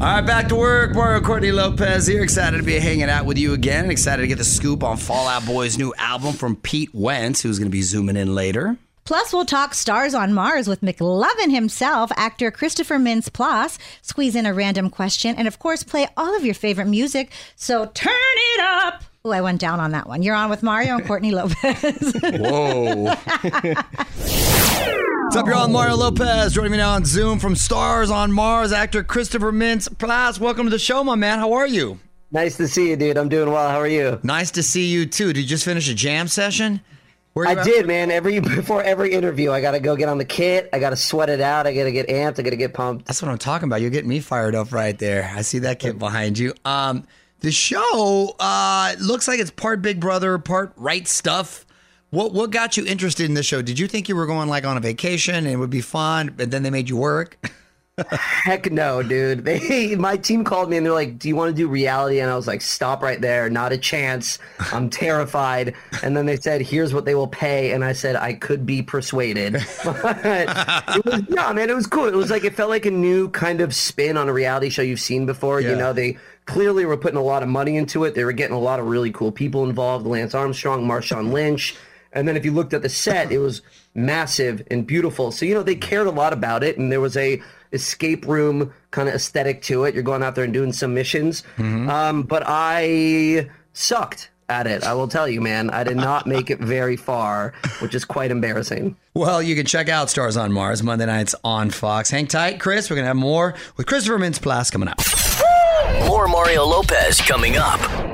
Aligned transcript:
All 0.00 0.04
right, 0.06 0.24
back 0.24 0.48
to 0.50 0.54
work. 0.54 0.94
Mario 0.94 1.20
Courtney 1.20 1.50
Lopez 1.50 2.06
here. 2.06 2.22
Excited 2.22 2.58
to 2.58 2.62
be 2.62 2.78
hanging 2.78 3.10
out 3.10 3.26
with 3.26 3.36
you 3.36 3.52
again. 3.52 3.82
And 3.82 3.90
excited 3.90 4.22
to 4.22 4.28
get 4.28 4.38
the 4.38 4.44
scoop 4.44 4.84
on 4.84 4.96
Fall 4.96 5.26
Out 5.26 5.44
Boy's 5.44 5.76
new 5.76 5.92
album 5.98 6.34
from 6.34 6.54
Pete 6.54 6.94
Wentz, 6.94 7.42
who's 7.42 7.58
going 7.58 7.68
to 7.68 7.72
be 7.76 7.82
zooming 7.82 8.16
in 8.16 8.32
later. 8.32 8.78
Plus, 9.02 9.32
we'll 9.32 9.44
talk 9.44 9.74
Stars 9.74 10.14
on 10.14 10.32
Mars 10.32 10.68
with 10.68 10.82
McLovin 10.82 11.50
himself, 11.50 12.12
actor 12.14 12.52
Christopher 12.52 12.98
Mintz 12.98 13.28
Plasse, 13.28 13.76
squeeze 14.02 14.36
in 14.36 14.46
a 14.46 14.54
random 14.54 14.88
question, 14.88 15.34
and 15.34 15.48
of 15.48 15.58
course, 15.58 15.82
play 15.82 16.06
all 16.16 16.36
of 16.36 16.44
your 16.44 16.54
favorite 16.54 16.86
music. 16.86 17.32
So 17.56 17.86
turn 17.86 18.12
it 18.14 18.60
up. 18.60 19.02
Oh, 19.24 19.32
I 19.32 19.40
went 19.40 19.60
down 19.60 19.80
on 19.80 19.90
that 19.90 20.06
one. 20.06 20.22
You're 20.22 20.36
on 20.36 20.48
with 20.48 20.62
Mario 20.62 20.94
and 20.94 21.04
Courtney 21.04 21.32
Lopez. 21.32 22.14
Whoa. 22.22 23.14
What's 25.28 25.36
up, 25.36 25.46
you're 25.46 25.56
on 25.56 25.72
Mario 25.72 25.94
Lopez. 25.94 26.54
Joining 26.54 26.72
me 26.72 26.78
now 26.78 26.94
on 26.94 27.04
Zoom 27.04 27.38
from 27.38 27.54
Stars 27.54 28.10
on 28.10 28.32
Mars, 28.32 28.72
actor 28.72 29.04
Christopher 29.04 29.52
Mintz 29.52 29.86
Plasse. 29.86 30.40
Welcome 30.40 30.64
to 30.64 30.70
the 30.70 30.78
show, 30.78 31.04
my 31.04 31.16
man. 31.16 31.38
How 31.38 31.52
are 31.52 31.66
you? 31.66 31.98
Nice 32.30 32.56
to 32.56 32.66
see 32.66 32.88
you, 32.88 32.96
dude. 32.96 33.18
I'm 33.18 33.28
doing 33.28 33.52
well. 33.52 33.68
How 33.68 33.78
are 33.78 33.86
you? 33.86 34.18
Nice 34.22 34.50
to 34.52 34.62
see 34.62 34.86
you 34.86 35.04
too. 35.04 35.34
Did 35.34 35.42
you 35.42 35.46
just 35.46 35.66
finish 35.66 35.86
a 35.90 35.94
jam 35.94 36.28
session? 36.28 36.80
I 37.36 37.52
at? 37.52 37.62
did, 37.62 37.86
man. 37.86 38.10
Every 38.10 38.40
before 38.40 38.82
every 38.82 39.12
interview, 39.12 39.52
I 39.52 39.60
gotta 39.60 39.80
go 39.80 39.96
get 39.96 40.08
on 40.08 40.16
the 40.16 40.24
kit. 40.24 40.70
I 40.72 40.78
gotta 40.78 40.96
sweat 40.96 41.28
it 41.28 41.42
out. 41.42 41.66
I 41.66 41.74
gotta 41.74 41.92
get 41.92 42.08
amped. 42.08 42.38
I 42.38 42.42
gotta 42.42 42.56
get 42.56 42.72
pumped. 42.72 43.04
That's 43.04 43.20
what 43.20 43.30
I'm 43.30 43.36
talking 43.36 43.68
about. 43.68 43.82
You're 43.82 43.90
getting 43.90 44.08
me 44.08 44.20
fired 44.20 44.54
up 44.54 44.72
right 44.72 44.98
there. 44.98 45.30
I 45.36 45.42
see 45.42 45.58
that 45.58 45.78
kit 45.78 45.98
behind 45.98 46.38
you. 46.38 46.54
Um, 46.64 47.06
the 47.40 47.52
show 47.52 48.34
uh, 48.40 48.94
looks 48.98 49.28
like 49.28 49.40
it's 49.40 49.50
part 49.50 49.82
Big 49.82 50.00
Brother, 50.00 50.38
part 50.38 50.72
Right 50.76 51.06
Stuff. 51.06 51.66
What 52.10 52.32
what 52.32 52.50
got 52.50 52.76
you 52.76 52.86
interested 52.86 53.26
in 53.26 53.34
this 53.34 53.46
show? 53.46 53.60
Did 53.60 53.78
you 53.78 53.86
think 53.86 54.08
you 54.08 54.16
were 54.16 54.26
going 54.26 54.48
like 54.48 54.64
on 54.64 54.76
a 54.76 54.80
vacation 54.80 55.34
and 55.34 55.46
it 55.46 55.56
would 55.56 55.70
be 55.70 55.82
fun, 55.82 56.32
but 56.36 56.50
then 56.50 56.62
they 56.62 56.70
made 56.70 56.88
you 56.88 56.96
work? 56.96 57.38
Heck 58.10 58.70
no, 58.70 59.02
dude. 59.02 59.44
They 59.44 59.96
my 59.96 60.16
team 60.16 60.44
called 60.44 60.70
me 60.70 60.76
and 60.76 60.86
they're 60.86 60.92
like, 60.92 61.18
"Do 61.18 61.28
you 61.28 61.36
want 61.36 61.50
to 61.50 61.54
do 61.54 61.68
reality?" 61.68 62.20
And 62.20 62.30
I 62.30 62.36
was 62.36 62.46
like, 62.46 62.62
"Stop 62.62 63.02
right 63.02 63.20
there. 63.20 63.50
Not 63.50 63.72
a 63.72 63.78
chance. 63.78 64.38
I'm 64.72 64.88
terrified." 64.88 65.74
And 66.02 66.16
then 66.16 66.24
they 66.24 66.36
said, 66.36 66.62
"Here's 66.62 66.94
what 66.94 67.04
they 67.04 67.14
will 67.14 67.28
pay." 67.28 67.72
And 67.72 67.84
I 67.84 67.92
said, 67.92 68.14
"I 68.16 68.34
could 68.34 68.64
be 68.64 68.82
persuaded." 68.82 69.56
But 69.84 70.96
it 70.96 71.04
was 71.04 71.28
no, 71.28 71.52
man. 71.52 71.70
It 71.70 71.74
was 71.74 71.86
cool. 71.86 72.06
It 72.06 72.14
was 72.14 72.30
like 72.30 72.44
it 72.44 72.54
felt 72.54 72.70
like 72.70 72.86
a 72.86 72.90
new 72.90 73.28
kind 73.30 73.60
of 73.60 73.74
spin 73.74 74.16
on 74.16 74.28
a 74.28 74.32
reality 74.32 74.68
show 74.68 74.82
you've 74.82 75.00
seen 75.00 75.26
before. 75.26 75.60
Yeah. 75.60 75.70
You 75.70 75.76
know, 75.76 75.92
they 75.92 76.18
clearly 76.46 76.84
were 76.86 76.96
putting 76.96 77.18
a 77.18 77.22
lot 77.22 77.42
of 77.42 77.48
money 77.48 77.76
into 77.76 78.04
it. 78.04 78.14
They 78.14 78.24
were 78.24 78.32
getting 78.32 78.56
a 78.56 78.60
lot 78.60 78.80
of 78.80 78.86
really 78.86 79.10
cool 79.10 79.32
people 79.32 79.64
involved. 79.64 80.06
Lance 80.06 80.34
Armstrong, 80.34 80.86
Marshawn 80.86 81.32
Lynch. 81.32 81.74
And 82.12 82.26
then 82.26 82.36
if 82.36 82.44
you 82.44 82.52
looked 82.52 82.72
at 82.74 82.82
the 82.82 82.88
set, 82.88 83.30
it 83.30 83.38
was 83.38 83.62
massive 83.94 84.62
and 84.70 84.86
beautiful. 84.86 85.30
So 85.30 85.44
you 85.46 85.54
know 85.54 85.62
they 85.62 85.74
cared 85.74 86.06
a 86.06 86.10
lot 86.10 86.32
about 86.32 86.62
it, 86.64 86.78
and 86.78 86.90
there 86.90 87.00
was 87.00 87.16
a 87.16 87.42
escape 87.72 88.26
room 88.26 88.72
kind 88.90 89.08
of 89.08 89.14
aesthetic 89.14 89.60
to 89.62 89.84
it. 89.84 89.94
You're 89.94 90.02
going 90.02 90.22
out 90.22 90.34
there 90.34 90.44
and 90.44 90.52
doing 90.54 90.72
some 90.72 90.94
missions. 90.94 91.42
Um, 91.58 92.22
but 92.22 92.42
I 92.46 93.50
sucked 93.74 94.30
at 94.48 94.66
it. 94.66 94.84
I 94.84 94.94
will 94.94 95.08
tell 95.08 95.28
you, 95.28 95.42
man. 95.42 95.68
I 95.68 95.84
did 95.84 95.96
not 95.98 96.26
make 96.26 96.48
it 96.50 96.58
very 96.58 96.96
far, 96.96 97.52
which 97.80 97.94
is 97.94 98.04
quite 98.06 98.30
embarrassing. 98.30 98.96
Well, 99.12 99.42
you 99.42 99.54
can 99.54 99.66
check 99.66 99.90
out 99.90 100.08
Stars 100.08 100.36
on 100.38 100.52
Mars 100.52 100.82
Monday 100.82 101.04
nights 101.04 101.34
on 101.44 101.68
Fox. 101.70 102.10
Hang 102.10 102.26
tight, 102.26 102.58
Chris. 102.58 102.88
We're 102.88 102.96
gonna 102.96 103.08
have 103.08 103.16
more 103.16 103.54
with 103.76 103.86
Christopher 103.86 104.18
Mintz 104.18 104.38
Plasse 104.38 104.72
coming 104.72 104.88
up. 104.88 104.98
More 106.06 106.28
Mario 106.28 106.64
Lopez 106.64 107.20
coming 107.20 107.56
up. 107.58 108.07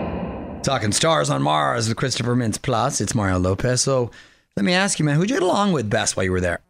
Talking 0.64 0.92
Stars 0.92 1.28
on 1.28 1.42
Mars 1.42 1.88
with 1.88 1.98
Christopher 1.98 2.34
Mintz 2.34 2.58
Plasse. 2.58 3.02
It's 3.02 3.14
Mario 3.14 3.38
Lopez. 3.38 3.82
So 3.82 4.10
let 4.56 4.64
me 4.64 4.72
ask 4.72 4.98
you, 4.98 5.04
man, 5.04 5.16
who'd 5.16 5.28
you 5.28 5.36
get 5.36 5.42
along 5.42 5.72
with 5.72 5.90
best 5.90 6.16
while 6.16 6.24
you 6.24 6.32
were 6.32 6.40
there? 6.40 6.60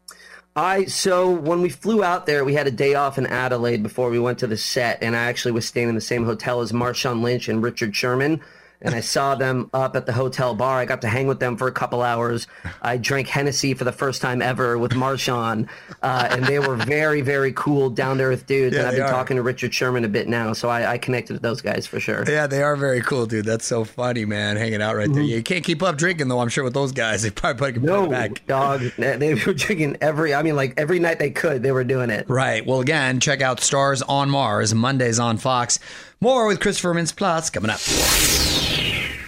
I 0.56 0.86
so 0.86 1.30
when 1.30 1.62
we 1.62 1.68
flew 1.68 2.02
out 2.02 2.26
there, 2.26 2.44
we 2.44 2.54
had 2.54 2.66
a 2.66 2.72
day 2.72 2.96
off 2.96 3.18
in 3.18 3.26
Adelaide 3.28 3.84
before 3.84 4.10
we 4.10 4.18
went 4.18 4.40
to 4.40 4.48
the 4.48 4.56
set, 4.56 5.00
and 5.00 5.14
I 5.14 5.26
actually 5.26 5.52
was 5.52 5.68
staying 5.68 5.88
in 5.88 5.94
the 5.94 6.00
same 6.00 6.24
hotel 6.24 6.60
as 6.60 6.72
Marshawn 6.72 7.22
Lynch 7.22 7.48
and 7.48 7.62
Richard 7.62 7.94
Sherman. 7.94 8.40
And 8.84 8.94
I 8.94 9.00
saw 9.00 9.34
them 9.34 9.70
up 9.72 9.96
at 9.96 10.06
the 10.06 10.12
hotel 10.12 10.54
bar. 10.54 10.78
I 10.78 10.84
got 10.84 11.00
to 11.02 11.08
hang 11.08 11.26
with 11.26 11.40
them 11.40 11.56
for 11.56 11.66
a 11.66 11.72
couple 11.72 12.02
hours. 12.02 12.46
I 12.82 12.98
drank 12.98 13.26
Hennessy 13.28 13.74
for 13.74 13.84
the 13.84 13.92
first 13.92 14.20
time 14.22 14.42
ever 14.42 14.78
with 14.78 14.92
Marshawn, 14.92 15.68
uh, 16.02 16.28
and 16.30 16.44
they 16.44 16.58
were 16.58 16.76
very, 16.76 17.22
very 17.22 17.52
cool, 17.54 17.90
down 17.90 18.18
to 18.18 18.24
earth 18.24 18.46
dudes. 18.46 18.74
Yeah, 18.76 18.80
and 18.80 18.88
I've 18.88 18.94
been 18.94 19.04
are. 19.04 19.10
talking 19.10 19.36
to 19.36 19.42
Richard 19.42 19.72
Sherman 19.74 20.04
a 20.04 20.08
bit 20.08 20.28
now, 20.28 20.52
so 20.52 20.68
I, 20.68 20.92
I 20.92 20.98
connected 20.98 21.32
with 21.32 21.42
those 21.42 21.62
guys 21.62 21.86
for 21.86 21.98
sure. 21.98 22.24
Yeah, 22.28 22.46
they 22.46 22.62
are 22.62 22.76
very 22.76 23.00
cool, 23.00 23.26
dude. 23.26 23.46
That's 23.46 23.64
so 23.64 23.84
funny, 23.84 24.24
man. 24.24 24.56
Hanging 24.56 24.82
out 24.82 24.96
right 24.96 25.12
there. 25.12 25.22
You 25.22 25.42
can't 25.42 25.64
keep 25.64 25.82
up 25.82 25.96
drinking 25.96 26.28
though. 26.28 26.40
I'm 26.40 26.50
sure 26.50 26.62
with 26.62 26.74
those 26.74 26.92
guys, 26.92 27.22
they 27.22 27.30
probably 27.30 27.72
put 27.72 27.82
No, 27.82 28.06
back. 28.06 28.30
No, 28.30 28.36
dog. 28.46 28.80
They 28.98 29.34
were 29.34 29.54
drinking 29.54 29.96
every. 30.02 30.34
I 30.34 30.42
mean, 30.42 30.56
like 30.56 30.74
every 30.76 30.98
night 30.98 31.18
they 31.18 31.30
could, 31.30 31.62
they 31.62 31.72
were 31.72 31.84
doing 31.84 32.10
it. 32.10 32.28
Right. 32.28 32.64
Well, 32.66 32.80
again, 32.80 33.20
check 33.20 33.40
out 33.40 33.60
Stars 33.60 34.02
on 34.02 34.28
Mars 34.28 34.74
Mondays 34.74 35.18
on 35.18 35.38
Fox. 35.38 35.78
More 36.24 36.46
with 36.46 36.58
Christopher 36.58 36.94
Mintz 36.94 37.12
Plasse 37.12 37.52
coming 37.52 37.68
up. 37.68 37.80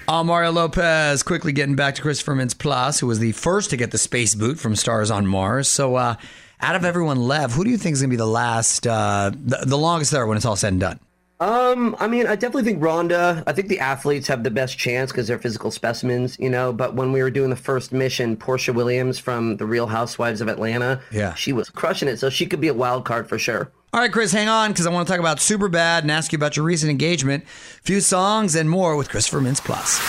I'm 0.08 0.28
Mario 0.28 0.50
Lopez. 0.50 1.22
Quickly 1.22 1.52
getting 1.52 1.76
back 1.76 1.96
to 1.96 2.00
Christopher 2.00 2.34
Mintz 2.34 2.54
Plasse, 2.54 3.00
who 3.00 3.06
was 3.06 3.18
the 3.18 3.32
first 3.32 3.68
to 3.68 3.76
get 3.76 3.90
the 3.90 3.98
space 3.98 4.34
boot 4.34 4.58
from 4.58 4.74
Stars 4.74 5.10
on 5.10 5.26
Mars. 5.26 5.68
So, 5.68 5.96
uh, 5.96 6.14
Out 6.58 6.74
of 6.74 6.86
everyone 6.86 7.18
left, 7.18 7.52
who 7.52 7.64
do 7.64 7.70
you 7.70 7.76
think 7.76 7.92
is 7.92 8.00
going 8.00 8.08
to 8.08 8.14
be 8.14 8.16
the 8.16 8.24
last, 8.24 8.86
uh, 8.86 9.30
the, 9.30 9.58
the 9.66 9.76
longest 9.76 10.10
there 10.10 10.26
when 10.26 10.38
it's 10.38 10.46
all 10.46 10.56
said 10.56 10.72
and 10.72 10.80
done? 10.80 10.98
Um, 11.38 11.94
I 12.00 12.06
mean, 12.06 12.26
I 12.26 12.34
definitely 12.34 12.62
think 12.64 12.82
Ronda. 12.82 13.44
I 13.46 13.52
think 13.52 13.68
the 13.68 13.78
athletes 13.78 14.26
have 14.28 14.42
the 14.42 14.50
best 14.50 14.78
chance 14.78 15.12
because 15.12 15.28
they're 15.28 15.38
physical 15.38 15.70
specimens, 15.70 16.38
you 16.38 16.48
know. 16.48 16.72
But 16.72 16.94
when 16.94 17.12
we 17.12 17.22
were 17.22 17.30
doing 17.30 17.50
the 17.50 17.56
first 17.56 17.92
mission, 17.92 18.36
Porsha 18.38 18.74
Williams 18.74 19.18
from 19.18 19.58
the 19.58 19.66
Real 19.66 19.86
Housewives 19.86 20.40
of 20.40 20.48
Atlanta, 20.48 21.00
Yeah. 21.10 21.34
she 21.34 21.52
was 21.52 21.68
crushing 21.68 22.08
it. 22.08 22.18
So 22.18 22.30
she 22.30 22.46
could 22.46 22.60
be 22.60 22.68
a 22.68 22.74
wild 22.74 23.04
card 23.04 23.28
for 23.28 23.38
sure. 23.38 23.70
All 23.92 24.00
right, 24.00 24.10
Chris, 24.12 24.32
hang 24.32 24.48
on 24.48 24.72
because 24.72 24.86
I 24.86 24.90
want 24.90 25.06
to 25.06 25.12
talk 25.12 25.20
about 25.20 25.36
Superbad 25.38 26.00
and 26.02 26.10
ask 26.10 26.32
you 26.32 26.36
about 26.36 26.56
your 26.56 26.64
recent 26.64 26.90
engagement, 26.90 27.46
few 27.82 28.00
songs, 28.00 28.54
and 28.54 28.68
more 28.68 28.96
with 28.96 29.10
Christopher 29.10 29.40
Mintz 29.40 29.60
Plasse. 29.60 30.00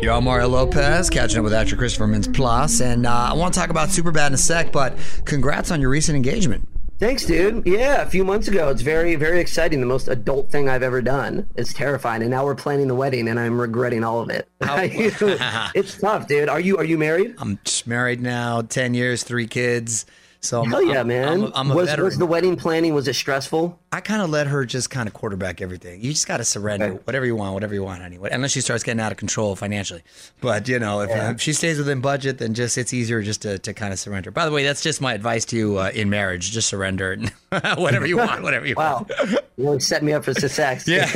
Yo, 0.00 0.16
I'm 0.16 0.24
Mario 0.24 0.48
Lopez, 0.48 1.10
catching 1.10 1.38
up 1.38 1.44
with 1.44 1.52
actor 1.52 1.76
Christopher 1.76 2.06
Mintz 2.06 2.26
Plasse, 2.28 2.80
and 2.80 3.04
uh, 3.06 3.10
I 3.30 3.32
want 3.34 3.52
to 3.54 3.60
talk 3.60 3.68
about 3.70 3.88
Superbad 3.90 4.28
in 4.28 4.34
a 4.34 4.38
sec, 4.38 4.72
but 4.72 4.96
congrats 5.24 5.70
on 5.70 5.80
your 5.80 5.90
recent 5.90 6.16
engagement. 6.16 6.66
Thanks, 6.98 7.24
dude. 7.24 7.64
Yeah, 7.64 8.02
a 8.02 8.06
few 8.06 8.24
months 8.24 8.48
ago. 8.48 8.70
It's 8.70 8.82
very, 8.82 9.14
very 9.14 9.38
exciting. 9.38 9.78
The 9.78 9.86
most 9.86 10.08
adult 10.08 10.50
thing 10.50 10.68
I've 10.68 10.82
ever 10.82 11.00
done. 11.00 11.48
It's 11.54 11.72
terrifying. 11.72 12.22
And 12.22 12.30
now 12.32 12.44
we're 12.44 12.56
planning 12.56 12.88
the 12.88 12.96
wedding, 12.96 13.28
and 13.28 13.38
I'm 13.38 13.60
regretting 13.60 14.02
all 14.02 14.20
of 14.20 14.30
it. 14.30 14.48
it's 14.60 15.98
tough, 15.98 16.26
dude. 16.26 16.48
Are 16.48 16.58
you 16.58 16.76
Are 16.76 16.84
you 16.84 16.98
married? 16.98 17.36
I'm 17.38 17.60
married 17.86 18.20
now, 18.20 18.62
10 18.62 18.94
years, 18.94 19.22
three 19.22 19.46
kids. 19.46 20.06
So 20.40 20.62
I'm, 20.62 20.70
Hell 20.70 20.82
yeah, 20.84 20.98
I'm- 20.98 21.08
man. 21.08 21.28
I'm, 21.28 21.42
a- 21.42 21.52
I'm 21.54 21.70
a 21.70 21.74
was, 21.74 21.88
veteran. 21.88 22.04
was 22.04 22.18
the 22.18 22.26
wedding 22.26 22.54
planning? 22.56 22.94
Was 22.94 23.08
it 23.08 23.14
stressful? 23.14 23.76
I 23.90 24.00
kind 24.00 24.22
of 24.22 24.30
let 24.30 24.46
her 24.46 24.64
just 24.64 24.88
kind 24.90 25.08
of 25.08 25.14
quarterback 25.14 25.60
everything. 25.60 26.00
You 26.00 26.12
just 26.12 26.28
got 26.28 26.36
to 26.36 26.44
surrender. 26.44 26.92
Whatever 27.04 27.26
you 27.26 27.34
want, 27.34 27.54
whatever 27.54 27.74
you 27.74 27.82
want, 27.82 28.02
honey. 28.02 28.18
What- 28.18 28.32
Unless 28.32 28.52
she 28.52 28.60
starts 28.60 28.84
getting 28.84 29.00
out 29.00 29.10
of 29.10 29.18
control 29.18 29.56
financially. 29.56 30.02
But, 30.40 30.68
you 30.68 30.78
know, 30.78 31.00
if, 31.00 31.10
if 31.10 31.40
she 31.40 31.52
stays 31.52 31.78
within 31.78 32.00
budget, 32.00 32.38
then 32.38 32.54
just 32.54 32.78
it's 32.78 32.94
easier 32.94 33.20
just 33.22 33.42
to, 33.42 33.58
to 33.58 33.74
kind 33.74 33.92
of 33.92 33.98
surrender. 33.98 34.30
By 34.30 34.44
the 34.44 34.52
way, 34.52 34.62
that's 34.62 34.80
just 34.82 35.00
my 35.00 35.12
advice 35.14 35.44
to 35.46 35.56
you 35.56 35.78
uh, 35.78 35.90
in 35.92 36.08
marriage. 36.08 36.52
Just 36.52 36.68
surrender. 36.68 37.16
whatever 37.76 38.06
you 38.06 38.18
want, 38.18 38.42
whatever 38.42 38.66
you 38.66 38.74
Wow, 38.78 39.06
want. 39.08 39.30
you 39.56 39.64
really 39.64 39.80
set 39.80 40.04
me 40.04 40.12
up 40.12 40.24
for 40.24 40.34
success. 40.34 40.86
Yeah. 40.88 41.06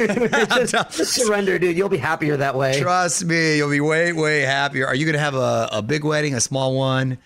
just, 0.56 0.72
just 0.96 1.12
surrender, 1.14 1.58
dude. 1.60 1.76
You'll 1.76 1.88
be 1.88 1.98
happier 1.98 2.36
that 2.38 2.56
way. 2.56 2.80
Trust 2.80 3.24
me, 3.24 3.58
you'll 3.58 3.70
be 3.70 3.80
way, 3.80 4.12
way 4.12 4.40
happier. 4.40 4.86
Are 4.86 4.94
you 4.96 5.04
going 5.04 5.12
to 5.14 5.20
have 5.20 5.34
a, 5.36 5.68
a 5.72 5.82
big 5.82 6.02
wedding, 6.04 6.34
a 6.34 6.40
small 6.40 6.74
one? 6.74 7.18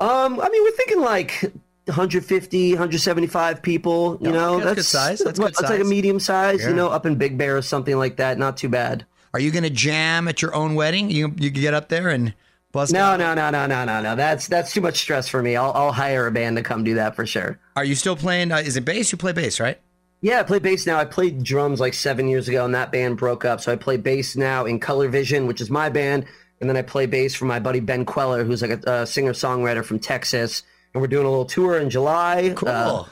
Um, 0.00 0.40
I 0.40 0.48
mean, 0.48 0.62
we're 0.62 0.70
thinking 0.72 1.00
like 1.00 1.52
150, 1.86 2.72
175 2.72 3.62
people. 3.62 4.18
You 4.20 4.28
Yeah, 4.28 4.32
know, 4.32 4.54
okay, 4.54 4.64
that's 4.64 4.74
good 4.76 4.84
size. 4.84 5.18
That's 5.20 5.38
good 5.38 5.50
It's 5.50 5.62
like 5.62 5.80
a 5.80 5.84
medium 5.84 6.20
size. 6.20 6.62
Yeah. 6.62 6.68
You 6.70 6.74
know, 6.74 6.88
up 6.88 7.06
in 7.06 7.16
Big 7.16 7.36
Bear 7.38 7.56
or 7.56 7.62
something 7.62 7.96
like 7.96 8.16
that. 8.16 8.38
Not 8.38 8.56
too 8.56 8.68
bad. 8.68 9.06
Are 9.34 9.40
you 9.40 9.50
going 9.50 9.64
to 9.64 9.70
jam 9.70 10.28
at 10.28 10.40
your 10.40 10.54
own 10.54 10.74
wedding? 10.74 11.10
You 11.10 11.34
you 11.36 11.50
get 11.50 11.74
up 11.74 11.88
there 11.88 12.08
and 12.08 12.34
bust. 12.72 12.92
No, 12.92 13.00
out? 13.00 13.18
no, 13.18 13.34
no, 13.34 13.50
no, 13.50 13.66
no, 13.66 13.84
no, 13.84 14.00
no. 14.00 14.16
That's 14.16 14.48
that's 14.48 14.72
too 14.72 14.80
much 14.80 14.98
stress 14.98 15.28
for 15.28 15.42
me. 15.42 15.56
I'll 15.56 15.72
I'll 15.72 15.92
hire 15.92 16.26
a 16.26 16.30
band 16.32 16.56
to 16.56 16.62
come 16.62 16.84
do 16.84 16.94
that 16.94 17.14
for 17.14 17.26
sure. 17.26 17.58
Are 17.76 17.84
you 17.84 17.94
still 17.94 18.16
playing? 18.16 18.52
Uh, 18.52 18.58
is 18.58 18.76
it 18.76 18.84
bass? 18.84 19.12
You 19.12 19.18
play 19.18 19.32
bass, 19.32 19.60
right? 19.60 19.78
Yeah, 20.20 20.40
I 20.40 20.42
play 20.44 20.58
bass 20.58 20.86
now. 20.86 20.98
I 20.98 21.04
played 21.04 21.44
drums 21.44 21.78
like 21.78 21.94
seven 21.94 22.26
years 22.26 22.48
ago, 22.48 22.64
and 22.64 22.74
that 22.74 22.90
band 22.90 23.18
broke 23.18 23.44
up. 23.44 23.60
So 23.60 23.72
I 23.72 23.76
play 23.76 23.96
bass 23.98 24.34
now 24.34 24.64
in 24.64 24.80
Color 24.80 25.08
Vision, 25.08 25.46
which 25.46 25.60
is 25.60 25.70
my 25.70 25.90
band, 25.90 26.24
and 26.60 26.68
then 26.68 26.76
I 26.76 26.82
play 26.82 27.06
bass 27.06 27.34
for 27.34 27.44
my 27.44 27.58
buddy 27.60 27.80
Ben 27.80 28.04
Kweller, 28.04 28.44
who's 28.44 28.62
like 28.62 28.84
a, 28.86 28.92
a 29.02 29.06
singer 29.06 29.32
songwriter 29.32 29.84
from 29.84 29.98
Texas. 29.98 30.62
And 30.94 31.00
we're 31.00 31.08
doing 31.08 31.26
a 31.26 31.30
little 31.30 31.44
tour 31.44 31.78
in 31.78 31.90
July. 31.90 32.52
Cool. 32.56 32.68
uh, 32.68 33.04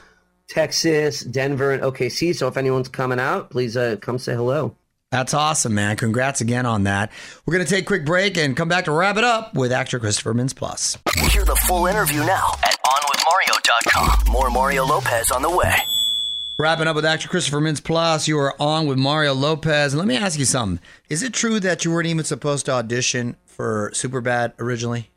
Texas, 0.49 1.21
Denver, 1.21 1.71
and 1.71 1.83
OKC. 1.83 2.35
So 2.35 2.47
if 2.47 2.57
anyone's 2.57 2.87
coming 2.87 3.19
out, 3.19 3.49
please 3.49 3.75
uh, 3.75 3.97
come 3.99 4.17
say 4.17 4.33
hello. 4.33 4.75
That's 5.11 5.33
awesome, 5.33 5.73
man. 5.73 5.95
Congrats 5.95 6.41
again 6.41 6.65
on 6.65 6.83
that. 6.83 7.11
We're 7.45 7.53
going 7.53 7.65
to 7.65 7.69
take 7.69 7.83
a 7.83 7.87
quick 7.87 8.05
break 8.05 8.37
and 8.37 8.57
come 8.57 8.67
back 8.67 8.85
to 8.85 8.91
wrap 8.91 9.17
it 9.17 9.23
up 9.23 9.53
with 9.53 9.71
actor 9.71 9.99
Christopher 9.99 10.33
Mintz 10.33 10.53
Plasse. 10.53 10.97
Hear 11.31 11.45
the 11.45 11.55
full 11.55 11.85
interview 11.85 12.19
now 12.25 12.49
at 12.63 12.77
OnWithMario.com. 12.85 14.31
More 14.31 14.49
Mario 14.49 14.85
Lopez 14.85 15.31
on 15.31 15.41
the 15.41 15.49
way. 15.49 15.75
Wrapping 16.59 16.87
up 16.87 16.95
with 16.95 17.05
actor 17.05 17.27
Christopher 17.27 17.59
Mintz 17.59 17.81
Plasse, 17.81 18.27
you 18.27 18.39
are 18.39 18.59
on 18.59 18.87
with 18.87 18.97
Mario 18.97 19.35
Lopez. 19.35 19.93
And 19.93 19.99
let 19.99 20.07
me 20.07 20.17
ask 20.17 20.39
you 20.39 20.45
something. 20.45 20.83
Is 21.07 21.21
it 21.21 21.31
true 21.31 21.59
that 21.59 21.85
you 21.85 21.91
weren't 21.91 22.07
even 22.07 22.25
supposed 22.25 22.65
to 22.65 22.71
audition 22.71 23.35
for 23.45 23.91
Superbad 23.93 24.53
originally? 24.57 25.11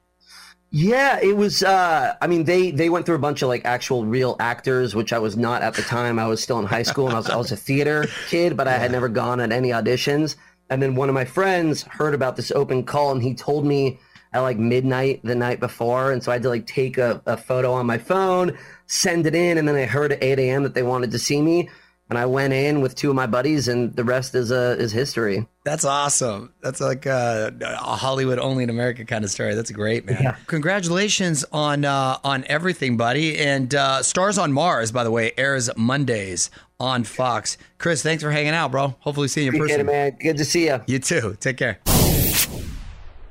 Yeah, 0.70 1.18
it 1.18 1.38
was. 1.38 1.62
Uh, 1.62 2.14
I 2.20 2.26
mean, 2.26 2.44
they 2.44 2.72
they 2.72 2.90
went 2.90 3.06
through 3.06 3.14
a 3.14 3.20
bunch 3.20 3.40
of 3.40 3.48
like 3.48 3.64
actual 3.64 4.04
real 4.04 4.36
actors, 4.38 4.94
which 4.94 5.14
I 5.14 5.18
was 5.18 5.34
not 5.34 5.62
at 5.62 5.72
the 5.72 5.82
time. 5.82 6.18
I 6.18 6.26
was 6.26 6.42
still 6.42 6.58
in 6.58 6.66
high 6.66 6.82
school 6.82 7.06
and 7.06 7.14
I 7.14 7.18
was 7.18 7.30
I 7.30 7.36
was 7.36 7.52
a 7.52 7.56
theater 7.56 8.04
kid, 8.28 8.54
but 8.54 8.68
I 8.68 8.76
had 8.76 8.92
never 8.92 9.08
gone 9.08 9.40
at 9.40 9.50
any 9.50 9.70
auditions. 9.70 10.36
And 10.68 10.82
then 10.82 10.94
one 10.94 11.08
of 11.08 11.14
my 11.14 11.24
friends 11.24 11.84
heard 11.84 12.12
about 12.12 12.36
this 12.36 12.50
open 12.50 12.84
call, 12.84 13.12
and 13.12 13.22
he 13.22 13.32
told 13.32 13.64
me 13.64 13.98
at 14.32 14.40
like 14.40 14.58
midnight 14.58 15.20
the 15.24 15.34
night 15.34 15.60
before, 15.60 16.12
and 16.12 16.22
so 16.22 16.30
I 16.30 16.36
had 16.36 16.42
to 16.42 16.48
like 16.48 16.66
take 16.66 16.98
a, 16.98 17.22
a 17.26 17.36
photo 17.36 17.72
on 17.72 17.86
my 17.86 17.98
phone, 17.98 18.56
send 18.86 19.26
it 19.26 19.34
in, 19.34 19.58
and 19.58 19.66
then 19.66 19.74
I 19.74 19.86
heard 19.86 20.12
at 20.12 20.22
8 20.22 20.38
a.m. 20.38 20.62
that 20.62 20.74
they 20.74 20.82
wanted 20.82 21.10
to 21.12 21.18
see 21.18 21.42
me, 21.42 21.68
and 22.10 22.18
I 22.18 22.26
went 22.26 22.52
in 22.52 22.80
with 22.80 22.96
two 22.96 23.10
of 23.10 23.16
my 23.16 23.26
buddies, 23.26 23.68
and 23.68 23.94
the 23.94 24.04
rest 24.04 24.34
is 24.34 24.50
uh, 24.50 24.76
is 24.78 24.92
history. 24.92 25.46
That's 25.64 25.84
awesome. 25.84 26.52
That's 26.60 26.80
like 26.80 27.06
a, 27.06 27.52
a 27.60 27.96
Hollywood 27.96 28.38
only 28.38 28.64
in 28.64 28.70
America 28.70 29.04
kind 29.04 29.24
of 29.24 29.30
story. 29.30 29.54
That's 29.54 29.70
great, 29.70 30.06
man. 30.06 30.36
Congratulations 30.46 31.44
on 31.52 31.84
uh, 31.84 32.18
on 32.24 32.44
everything, 32.48 32.96
buddy. 32.96 33.38
And 33.38 33.74
uh, 33.74 34.02
Stars 34.02 34.38
on 34.38 34.52
Mars, 34.52 34.90
by 34.90 35.04
the 35.04 35.10
way, 35.10 35.32
airs 35.36 35.70
Mondays 35.76 36.50
on 36.80 37.04
Fox. 37.04 37.56
Chris, 37.78 38.02
thanks 38.02 38.22
for 38.22 38.30
hanging 38.30 38.54
out, 38.54 38.72
bro. 38.72 38.96
Hopefully, 39.00 39.28
see 39.28 39.44
you 39.44 39.52
in 39.52 39.58
person. 39.58 39.80
it, 39.80 39.86
man. 39.86 40.16
Good 40.20 40.36
to 40.38 40.44
see 40.44 40.66
you. 40.66 40.80
You 40.86 40.98
too. 40.98 41.36
Take 41.40 41.58
care. 41.58 41.78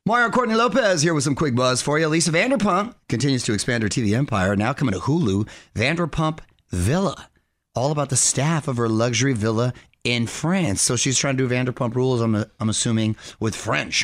Mario 0.10 0.32
Courtney 0.32 0.56
Lopez 0.56 1.04
here 1.04 1.14
with 1.14 1.24
some 1.24 1.36
quick 1.36 1.54
buzz 1.54 1.84
for 1.84 2.00
you. 2.00 2.08
Lisa 2.08 2.32
Vanderpump 2.32 2.96
continues 3.10 3.44
to 3.44 3.54
expand 3.54 3.84
her 3.84 3.90
TV 3.90 4.18
empire. 4.18 4.56
Now 4.56 4.74
coming 4.74 4.96
to 4.96 5.00
Hulu, 5.00 5.48
Vanderpump 5.76 6.40
Villa. 6.72 7.30
All 7.76 7.92
about 7.92 8.10
the 8.10 8.16
staff 8.16 8.68
of 8.68 8.78
her 8.78 8.90
luxury 8.90 9.34
villa 9.34 9.72
in 10.04 10.26
France. 10.26 10.82
So 10.82 10.96
she's 10.96 11.20
trying 11.20 11.38
to 11.38 11.48
do 11.48 11.54
Vanderpump 11.54 11.94
rules, 11.94 12.22
I'm, 12.22 12.44
I'm 12.60 12.70
assuming, 12.70 13.18
with 13.40 13.56
French. 13.56 14.04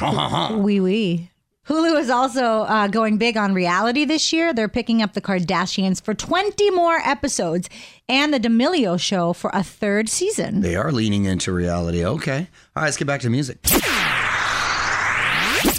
Wee 0.52 0.80
wee. 0.80 1.31
Hulu 1.68 2.00
is 2.00 2.12
also 2.12 2.62
uh, 2.62 2.88
going 2.88 3.18
big 3.18 3.36
on 3.36 3.56
reality 3.56 4.06
this 4.06 4.31
year. 4.31 4.54
They're 4.54 4.69
picking 4.69 5.02
up 5.02 5.13
the 5.13 5.22
Kardashians 5.22 6.04
for 6.04 6.13
20 6.13 6.69
more 6.69 6.98
episodes 6.98 7.68
and 8.07 8.31
the 8.31 8.38
D'Amelio 8.38 9.00
show 9.00 9.34
for 9.34 9.50
a 9.56 9.63
third 9.63 10.07
season. 10.10 10.62
they 10.62 10.75
are 10.75 10.92
leaning 10.92 11.25
into 11.25 11.52
reality. 11.52 12.06
Okay. 12.06 12.48
All 12.75 12.84
right, 12.84 12.84
let's 12.84 12.98
get 12.98 13.07
back 13.07 13.22
to 13.22 13.31
music. 13.31 13.57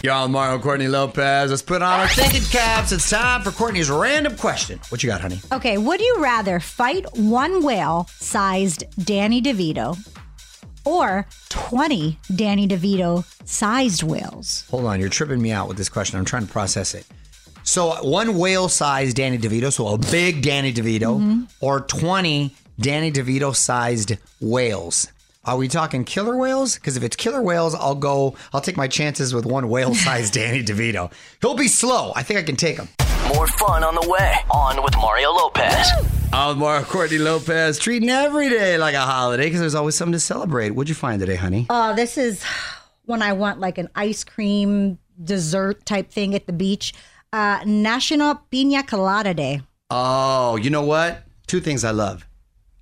Y'all, 0.06 0.28
Mario 0.28 0.60
Courtney 0.60 0.86
Lopez. 0.86 1.50
Let's 1.50 1.62
put 1.62 1.82
on 1.82 1.98
our 1.98 2.06
thinking 2.06 2.44
caps. 2.44 2.92
It's 2.92 3.10
time 3.10 3.42
for 3.42 3.50
Courtney's 3.50 3.90
random 3.90 4.36
question. 4.36 4.78
What 4.90 5.02
you 5.02 5.08
got, 5.08 5.20
honey? 5.20 5.40
Okay, 5.50 5.78
would 5.78 6.00
you 6.00 6.18
rather 6.20 6.60
fight 6.60 7.04
one 7.18 7.64
whale 7.64 8.06
sized 8.12 8.84
Danny 9.04 9.42
DeVito 9.42 9.98
or 10.84 11.26
20 11.48 12.20
Danny 12.36 12.68
DeVito 12.68 13.24
sized 13.48 14.04
whales? 14.04 14.64
Hold 14.70 14.84
on, 14.84 15.00
you're 15.00 15.08
tripping 15.08 15.42
me 15.42 15.50
out 15.50 15.66
with 15.66 15.76
this 15.76 15.88
question. 15.88 16.20
I'm 16.20 16.24
trying 16.24 16.46
to 16.46 16.52
process 16.52 16.94
it. 16.94 17.04
So 17.64 18.00
one 18.04 18.38
whale 18.38 18.68
sized 18.68 19.16
Danny 19.16 19.38
DeVito, 19.38 19.72
so 19.72 19.88
a 19.88 19.98
big 19.98 20.40
Danny 20.40 20.72
DeVito, 20.72 21.18
mm-hmm. 21.18 21.42
or 21.60 21.80
20 21.80 22.54
Danny 22.78 23.10
DeVito 23.10 23.56
sized 23.56 24.12
whales. 24.40 25.08
Are 25.46 25.56
we 25.56 25.68
talking 25.68 26.02
killer 26.02 26.36
whales? 26.36 26.74
Because 26.74 26.96
if 26.96 27.04
it's 27.04 27.14
killer 27.14 27.40
whales, 27.40 27.72
I'll 27.76 27.94
go. 27.94 28.34
I'll 28.52 28.60
take 28.60 28.76
my 28.76 28.88
chances 28.88 29.32
with 29.32 29.46
one 29.46 29.68
whale 29.68 29.94
sized 30.04 30.34
Danny 30.34 30.60
DeVito. 30.60 31.12
He'll 31.40 31.54
be 31.54 31.68
slow. 31.68 32.12
I 32.16 32.24
think 32.24 32.40
I 32.40 32.42
can 32.42 32.56
take 32.56 32.76
him. 32.76 32.88
More 33.32 33.46
fun 33.46 33.84
on 33.84 33.94
the 33.94 34.08
way. 34.10 34.34
On 34.50 34.82
with 34.82 34.96
Mario 34.96 35.30
Lopez. 35.30 35.88
I'm 36.32 36.58
Mark 36.58 36.86
Courtney 36.86 37.18
Lopez, 37.18 37.78
treating 37.78 38.10
every 38.10 38.48
day 38.48 38.76
like 38.76 38.96
a 38.96 39.00
holiday 39.00 39.44
because 39.44 39.60
there's 39.60 39.76
always 39.76 39.94
something 39.94 40.14
to 40.14 40.20
celebrate. 40.20 40.70
What'd 40.70 40.88
you 40.88 40.96
find 40.96 41.20
today, 41.20 41.36
honey? 41.36 41.66
Oh, 41.70 41.94
this 41.94 42.18
is 42.18 42.42
when 43.04 43.22
I 43.22 43.32
want 43.32 43.60
like 43.60 43.78
an 43.78 43.88
ice 43.94 44.24
cream 44.24 44.98
dessert 45.22 45.86
type 45.86 46.10
thing 46.10 46.34
at 46.34 46.48
the 46.48 46.52
beach. 46.52 46.92
Uh, 47.32 47.60
National 47.64 48.34
Pina 48.50 48.82
Colada 48.82 49.32
Day. 49.32 49.62
Oh, 49.90 50.56
you 50.56 50.70
know 50.70 50.82
what? 50.82 51.22
Two 51.46 51.60
things 51.60 51.84
I 51.84 51.92
love 51.92 52.26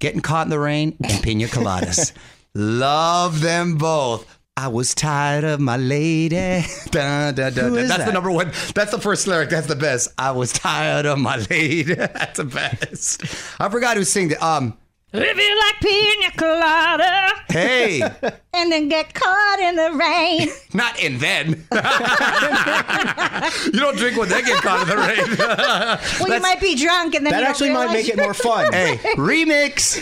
getting 0.04 0.20
caught 0.20 0.46
in 0.46 0.50
the 0.50 0.58
rain 0.58 0.94
and 1.02 1.22
pina 1.22 1.46
coladas. 1.46 2.12
love 2.54 3.40
them 3.40 3.76
both. 3.76 4.38
I 4.56 4.68
was 4.68 4.94
tired 4.94 5.42
of 5.42 5.58
my 5.58 5.76
lady. 5.76 6.36
Who 6.36 6.38
is 6.60 7.88
That's 7.88 8.04
the 8.04 8.12
number 8.12 8.30
one. 8.30 8.52
That's 8.74 8.92
the 8.92 9.00
first 9.00 9.26
lyric. 9.26 9.50
That's 9.50 9.66
the 9.66 9.74
best. 9.74 10.12
I 10.16 10.30
was 10.30 10.52
tired 10.52 11.06
of 11.06 11.18
my 11.18 11.44
lady. 11.50 11.82
That's 11.94 12.36
the 12.38 12.44
best. 12.44 13.24
I 13.60 13.68
forgot 13.68 13.96
who 13.96 14.04
sang 14.04 14.30
it. 14.30 14.40
Um, 14.40 14.78
If 15.12 15.36
you 15.36 15.58
like 15.60 15.80
pina 15.80 16.30
colada 16.36 17.32
hey, 17.48 18.00
and 18.52 18.70
then 18.72 18.88
get 18.88 19.14
caught 19.14 19.58
in 19.60 19.76
the 19.76 19.92
rain. 19.92 20.48
not 20.72 20.98
in 21.00 21.18
then. 21.18 21.66
you 23.72 23.80
don't 23.80 23.96
drink 23.96 24.16
when 24.16 24.28
they 24.28 24.42
get 24.42 24.62
caught 24.62 24.82
in 24.82 24.88
the 24.88 24.96
rain. 24.96 26.18
Well, 26.20 26.34
you 26.34 26.40
might 26.42 26.60
be 26.60 26.74
drunk 26.76 27.14
and 27.14 27.24
then 27.26 27.32
That 27.32 27.44
actually 27.44 27.70
might 27.70 27.92
make 27.92 28.08
it 28.08 28.16
more 28.16 28.34
fun. 28.34 28.72
hey, 28.72 28.96
remix. 29.16 30.00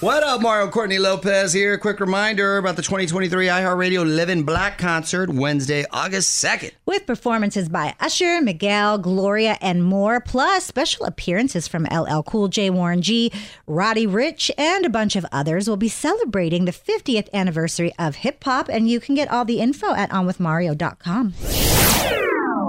What 0.00 0.22
up, 0.22 0.42
Mario 0.42 0.68
Courtney 0.68 0.98
Lopez 0.98 1.54
here. 1.54 1.78
Quick 1.78 2.00
reminder 2.00 2.58
about 2.58 2.76
the 2.76 2.82
2023 2.82 3.46
iHeartRadio 3.46 4.04
Live 4.04 4.28
in 4.28 4.42
Black 4.42 4.76
concert 4.76 5.30
Wednesday, 5.30 5.86
August 5.90 6.44
2nd. 6.44 6.72
With 6.84 7.06
performances 7.06 7.70
by 7.70 7.94
Usher, 7.98 8.42
Miguel, 8.42 8.98
GloRilla, 9.00 9.56
and 9.62 9.82
more, 9.82 10.20
plus 10.20 10.66
special 10.66 11.06
appearances 11.06 11.66
from 11.66 11.84
LL 11.90 12.22
Cool 12.22 12.48
J, 12.48 12.68
Warren 12.68 13.00
G, 13.00 13.32
Roddy 13.66 14.06
Ricch, 14.06 14.50
and 14.58 14.84
a 14.84 14.90
bunch 14.90 15.16
of 15.16 15.24
others. 15.32 15.66
We'll 15.66 15.78
be 15.78 15.88
celebrating 15.88 16.66
the 16.66 16.72
50th 16.72 17.32
anniversary 17.32 17.94
of 17.98 18.16
hip 18.16 18.44
hop, 18.44 18.68
and 18.68 18.90
you 18.90 19.00
can 19.00 19.14
get 19.14 19.30
all 19.30 19.46
the 19.46 19.60
info 19.60 19.94
at 19.94 20.10
onwithmario.com. 20.10 21.32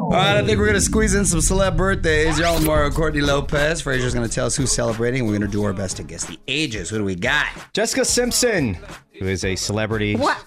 All 0.07 0.13
right, 0.13 0.37
I 0.37 0.45
think 0.45 0.57
we're 0.57 0.65
going 0.67 0.75
to 0.75 0.81
squeeze 0.81 1.15
in 1.15 1.25
some 1.25 1.41
celeb 1.41 1.75
birthdays. 1.75 2.39
Y'all, 2.39 2.61
Mario 2.61 2.89
Courtney 2.91 3.19
Lopez. 3.19 3.81
Fraser's 3.81 4.13
going 4.13 4.25
to 4.27 4.33
tell 4.33 4.45
us 4.45 4.55
who's 4.55 4.71
celebrating. 4.71 5.25
We're 5.25 5.37
going 5.37 5.41
to 5.41 5.47
do 5.49 5.65
our 5.65 5.73
best 5.73 5.97
to 5.97 6.03
guess 6.03 6.23
the 6.23 6.39
ages. 6.47 6.89
Who 6.89 6.99
do 6.99 7.03
we 7.03 7.13
got? 7.15 7.47
Jessica 7.73 8.05
Simpson, 8.05 8.75
who 9.19 9.25
is 9.25 9.43
a 9.43 9.57
celebrity. 9.57 10.15
What? 10.15 10.37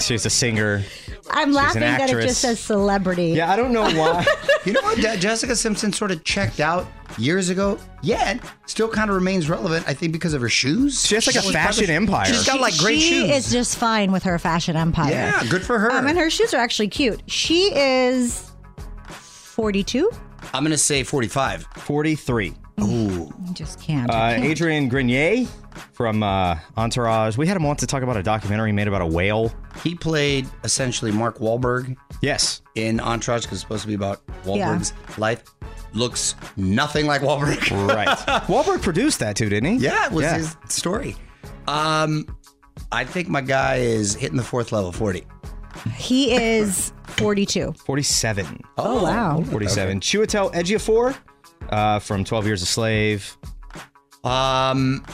She's 0.00 0.26
a 0.26 0.30
singer. 0.30 0.82
I'm 1.30 1.52
laughing 1.52 1.82
that 1.82 2.00
it 2.00 2.02
actress. 2.04 2.24
just 2.26 2.40
says 2.40 2.58
celebrity. 2.58 3.28
Yeah, 3.28 3.52
I 3.52 3.54
don't 3.56 3.72
know 3.72 3.82
why. 3.84 4.24
You 4.66 4.72
know 4.72 4.80
what? 4.82 4.98
Je- 4.98 5.16
Jessica 5.18 5.54
Simpson 5.54 5.92
sort 5.92 6.10
of 6.10 6.24
checked 6.24 6.58
out 6.58 6.88
years 7.18 7.50
ago, 7.50 7.78
yet 8.02 8.40
still 8.66 8.88
kind 8.88 9.08
of 9.10 9.14
remains 9.14 9.48
relevant, 9.48 9.88
I 9.88 9.94
think, 9.94 10.12
because 10.12 10.34
of 10.34 10.40
her 10.40 10.48
shoes. 10.48 11.06
She 11.06 11.14
has 11.14 11.24
like 11.28 11.36
a 11.36 11.46
was 11.46 11.52
fashion 11.52 11.84
probably- 11.84 11.94
empire. 11.94 12.24
She's 12.26 12.44
got 12.44 12.58
like 12.60 12.76
great 12.76 12.98
shoes. 12.98 13.04
she 13.08 13.28
shoes. 13.28 13.46
is 13.46 13.52
just 13.52 13.76
fine 13.78 14.10
with 14.10 14.24
her 14.24 14.40
fashion 14.40 14.74
empire. 14.74 15.12
yeah, 15.12 15.44
good 15.48 15.62
for 15.62 15.78
her. 15.78 15.92
Um, 15.92 16.08
and 16.08 16.18
her 16.18 16.30
shoes 16.30 16.52
are 16.52 16.56
actually 16.56 16.88
cute. 16.88 17.22
She 17.30 17.72
is 17.78 18.50
42. 19.56 20.10
I'm 20.52 20.62
going 20.62 20.70
to 20.70 20.76
say 20.78 21.02
45. 21.02 21.66
43. 21.78 22.54
Ooh. 22.82 23.32
Just 23.54 23.80
can't. 23.80 24.10
Uh, 24.10 24.12
can't. 24.12 24.44
Adrian 24.44 24.88
Grenier 24.90 25.46
from 25.94 26.22
uh, 26.22 26.58
Entourage. 26.76 27.38
We 27.38 27.46
had 27.46 27.56
him 27.56 27.64
on 27.64 27.76
to 27.76 27.86
talk 27.86 28.02
about 28.02 28.18
a 28.18 28.22
documentary 28.22 28.70
made 28.70 28.86
about 28.86 29.00
a 29.00 29.06
whale. 29.06 29.50
He 29.82 29.94
played 29.94 30.46
essentially 30.62 31.10
Mark 31.10 31.38
Wahlberg 31.38 31.96
Yes. 32.20 32.60
in 32.74 33.00
Entourage 33.00 33.42
because 33.44 33.56
it's 33.56 33.62
supposed 33.62 33.80
to 33.82 33.88
be 33.88 33.94
about 33.94 34.26
Wahlberg's 34.44 34.92
life. 35.16 35.42
Looks 35.94 36.34
nothing 36.58 37.06
like 37.06 37.22
Wahlberg. 37.22 37.88
Right. 37.88 38.08
Wahlberg 38.46 38.82
produced 38.82 39.20
that 39.20 39.36
too, 39.36 39.48
didn't 39.48 39.78
he? 39.78 39.84
yeah, 39.86 40.04
it 40.04 40.12
was 40.12 40.24
Yeah. 40.24 40.36
his 40.36 40.54
story. 40.68 41.16
Um, 41.66 42.26
I 42.92 43.04
think 43.04 43.28
my 43.28 43.40
guy 43.40 43.76
is 43.76 44.14
hitting 44.14 44.36
the 44.36 44.44
fourth 44.44 44.70
level, 44.70 44.92
40. 44.92 45.26
He 45.96 46.32
is 46.34 46.92
42. 47.04 47.74
47. 47.84 48.60
Oh, 48.78 49.02
wow. 49.04 49.42
47. 49.50 50.00
Chiwetel 50.00 50.52
Ejiofor 50.54 51.16
uh, 51.70 51.98
from 51.98 52.24
12 52.24 52.46
Years 52.46 52.62
a 52.62 52.66
Slave. 52.66 53.36
Um, 54.24 55.04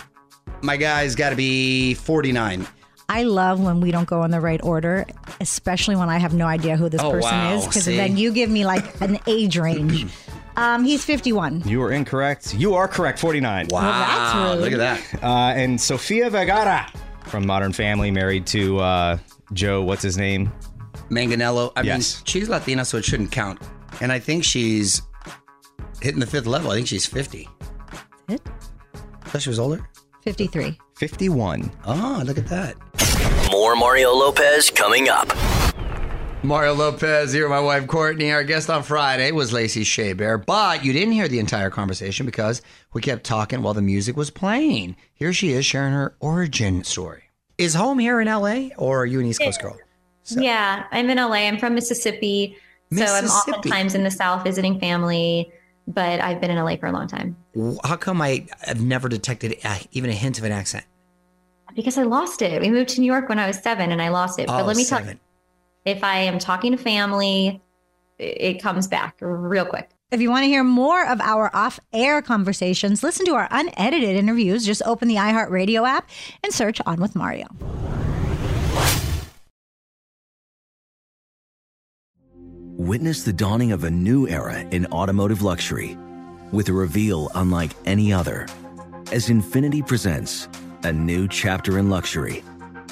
my 0.63 0.77
guy's 0.77 1.15
got 1.15 1.31
to 1.31 1.37
be 1.37 1.95
49. 1.95 2.67
I 3.09 3.25
love 3.25 3.61
when 3.61 3.81
we 3.81 3.91
don't 3.91 4.09
go 4.09 4.23
in 4.25 4.31
the 4.31 4.41
right 4.41 4.63
order, 4.63 5.05
especially 5.41 5.97
when 5.97 6.09
I 6.09 6.19
have 6.19 6.33
no 6.33 6.47
idea 6.47 6.77
who 6.77 6.89
this 6.89 7.01
Oh, 7.03 7.11
person 7.11 7.31
wow. 7.31 7.55
is, 7.57 7.67
because 7.67 7.85
See? 7.85 7.97
then 7.97 8.17
you 8.17 8.33
give 8.33 8.49
me 8.49 8.65
like 8.65 9.01
an 9.03 9.19
age 9.27 9.57
range. 9.59 10.07
Um, 10.55 10.85
he's 10.85 11.03
51. 11.03 11.63
You 11.67 11.81
are 11.83 11.93
incorrect. 11.93 12.53
You 12.55 12.75
are 12.75 12.87
correct. 12.87 13.19
49. 13.19 13.69
Wow, 13.71 13.81
that's 13.81 14.37
rude. 14.55 14.61
look 14.63 14.73
at 14.79 15.01
that. 15.11 15.25
Uh, 15.25 15.59
and 15.59 15.81
Sofia 15.81 16.29
Vergara 16.29 16.93
from 17.33 17.47
Modern 17.47 17.73
Family, 17.73 18.11
married 18.11 18.47
to 18.49 18.79
uh, 18.81 19.17
Joe, 19.55 19.83
what's 19.83 20.03
his 20.03 20.19
name? 20.19 20.53
Manganiello. 21.11 21.73
I 21.75 21.81
Yes. 21.81 22.19
mean, 22.19 22.25
she's 22.27 22.49
Latina, 22.51 22.85
so 22.85 22.99
it 22.99 23.07
shouldn't 23.07 23.33
count. 23.33 23.59
And 24.03 24.13
I 24.13 24.19
think 24.19 24.45
she's 24.45 25.01
hitting 26.03 26.21
the 26.21 26.27
fifth 26.27 26.45
level. 26.47 26.71
I 26.71 26.75
think 26.75 26.87
she's 26.89 27.07
50. 27.07 27.49
It? 28.29 28.43
Thought 29.25 29.41
she 29.41 29.49
was 29.49 29.59
older. 29.59 29.89
53. 30.23 30.79
51. 30.99 31.73
Oh, 31.87 32.23
look 32.27 32.37
at 32.37 32.47
that. 32.49 32.77
More 33.51 33.77
Mario 33.77 34.13
Lopez 34.13 34.71
coming 34.71 35.09
up. 35.09 35.27
Mario 36.45 36.75
Lopez 36.75 37.33
here, 37.33 37.49
my 37.49 37.61
wife 37.61 37.87
Courtney. 37.87 38.33
Our 38.33 38.43
guest 38.43 38.69
on 38.69 38.83
Friday 38.83 39.31
was 39.31 39.53
Lacey 39.53 39.85
Chabert, 39.85 40.45
but 40.45 40.85
you 40.85 40.93
didn't 40.93 41.13
hear 41.13 41.29
the 41.29 41.39
entire 41.39 41.71
conversation 41.71 42.27
because 42.27 42.63
we 42.93 43.01
kept 43.01 43.23
talking 43.23 43.63
while 43.63 43.75
the 43.75 43.83
music 43.83 44.17
was 44.17 44.31
playing. 44.31 44.97
Here 45.15 45.33
she 45.33 45.53
is 45.53 45.65
sharing 45.65 45.93
her 45.93 46.17
origin 46.19 46.83
story. 46.83 47.25
Is 47.59 47.75
home 47.75 48.01
here 48.01 48.21
in 48.21 48.27
LA 48.27 48.71
or 48.77 49.03
are 49.03 49.07
you 49.07 49.21
an 49.21 49.27
East 49.27 49.41
Coast 49.41 49.63
girl? 49.63 49.79
Yeah, 50.31 50.85
I'm 50.91 51.09
in 51.11 51.19
LA. 51.19 51.47
I'm 51.47 51.59
from 51.59 51.75
Mississippi. 51.77 52.57
So 52.93 53.05
I'm 53.05 53.25
Mississippi. 53.25 53.53
oftentimes 53.59 53.95
in 53.95 54.03
the 54.03 54.11
South 54.11 54.43
visiting 54.43 54.81
family, 54.81 55.53
but 55.87 56.21
I've 56.21 56.41
been 56.41 56.51
in 56.51 56.59
LA 56.63 56.75
for 56.77 56.87
a 56.87 56.93
long 56.93 57.07
time 57.07 57.37
How 57.85 57.95
come 57.97 58.21
I 58.21 58.47
have 58.63 58.81
never 58.83 59.09
detected 59.09 59.57
even 59.93 60.11
a 60.11 60.15
hint 60.15 60.39
of 60.39 60.45
an 60.45 60.53
accent? 60.53 60.85
because 61.75 61.97
I 61.97 62.03
lost 62.03 62.43
it. 62.43 62.61
We 62.61 62.69
moved 62.69 62.91
to 62.91 63.01
New 63.01 63.07
York 63.07 63.31
when 63.31 63.39
I 63.39 63.47
was 63.47 63.57
seven 63.59 63.93
and 63.93 64.03
I 64.03 64.09
lost 64.11 64.39
it. 64.39 64.47
Oh, 64.49 64.59
but 64.59 64.67
let 64.67 64.77
me 64.77 64.85
seven. 64.85 65.05
tell 65.07 65.15
you, 65.15 65.21
if 65.85 66.05
I 66.05 66.19
am 66.19 66.39
talking 66.39 66.73
to 66.73 66.79
family, 66.79 67.61
it 68.19 68.53
it 68.53 68.63
comes 68.63 68.87
back 68.87 69.17
real 69.21 69.65
quick. 69.65 69.91
If 70.11 70.21
you 70.21 70.31
want 70.31 70.43
to 70.43 70.47
hear 70.47 70.63
more 70.63 71.07
of 71.07 71.21
our 71.21 71.51
off 71.55 71.81
air 71.93 72.21
conversations, 72.21 73.03
listen 73.03 73.25
to 73.27 73.35
our 73.35 73.49
unedited 73.51 74.15
interviews. 74.17 74.67
Just 74.67 74.83
open 74.85 75.09
the 75.09 75.17
iHeartRadio 75.17 75.89
app 75.89 76.09
and 76.45 76.53
search 76.53 76.81
On 76.85 77.01
with 77.01 77.17
Mario. 77.17 77.47
Witness 82.77 83.23
the 83.23 83.33
dawning 83.33 83.73
of 83.73 83.85
a 83.85 83.91
new 83.91 84.29
era 84.29 84.61
in 84.61 84.87
automotive 84.87 85.41
luxury 85.41 85.97
with 86.53 86.69
a 86.69 86.73
reveal 86.73 87.31
unlike 87.35 87.73
any 87.87 88.13
other 88.13 88.47
as 89.13 89.29
Infiniti 89.29 89.87
presents 89.87 90.49
a 90.85 90.93
new 90.93 91.29
chapter 91.29 91.79
in 91.79 91.89
luxury, 91.89 92.43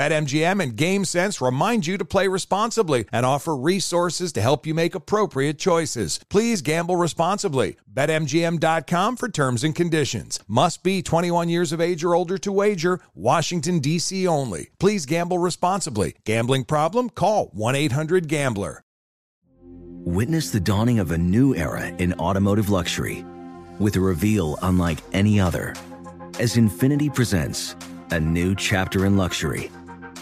BetMGM 0.00 0.62
and 0.62 0.78
GameSense 0.78 1.44
remind 1.44 1.86
you 1.86 1.98
to 1.98 2.06
play 2.06 2.26
responsibly 2.26 3.04
and 3.12 3.26
offer 3.26 3.54
resources 3.54 4.32
to 4.32 4.40
help 4.40 4.66
you 4.66 4.72
make 4.72 4.94
appropriate 4.94 5.58
choices. 5.58 6.18
Please 6.30 6.62
gamble 6.62 6.96
responsibly. 6.96 7.76
BetMGM.com 7.92 9.16
for 9.16 9.28
terms 9.28 9.62
and 9.62 9.74
conditions. 9.74 10.40
Must 10.48 10.82
be 10.82 11.02
21 11.02 11.50
years 11.50 11.70
of 11.70 11.82
age 11.82 12.02
or 12.02 12.14
older 12.14 12.38
to 12.38 12.50
wager. 12.50 13.02
Washington, 13.14 13.78
D.C. 13.78 14.26
only. 14.26 14.70
Please 14.78 15.04
gamble 15.04 15.36
responsibly. 15.36 16.14
Gambling 16.24 16.64
problem? 16.64 17.10
Call 17.10 17.50
1 17.52 17.74
800 17.74 18.26
Gambler. 18.26 18.82
Witness 20.06 20.50
the 20.50 20.60
dawning 20.60 20.98
of 20.98 21.10
a 21.10 21.18
new 21.18 21.54
era 21.54 21.86
in 21.86 22.14
automotive 22.14 22.70
luxury 22.70 23.22
with 23.78 23.96
a 23.96 24.00
reveal 24.00 24.58
unlike 24.62 25.00
any 25.12 25.38
other 25.38 25.74
as 26.38 26.56
Infiniti 26.56 27.14
presents 27.14 27.76
a 28.12 28.18
new 28.18 28.54
chapter 28.54 29.06
in 29.06 29.16
luxury, 29.16 29.70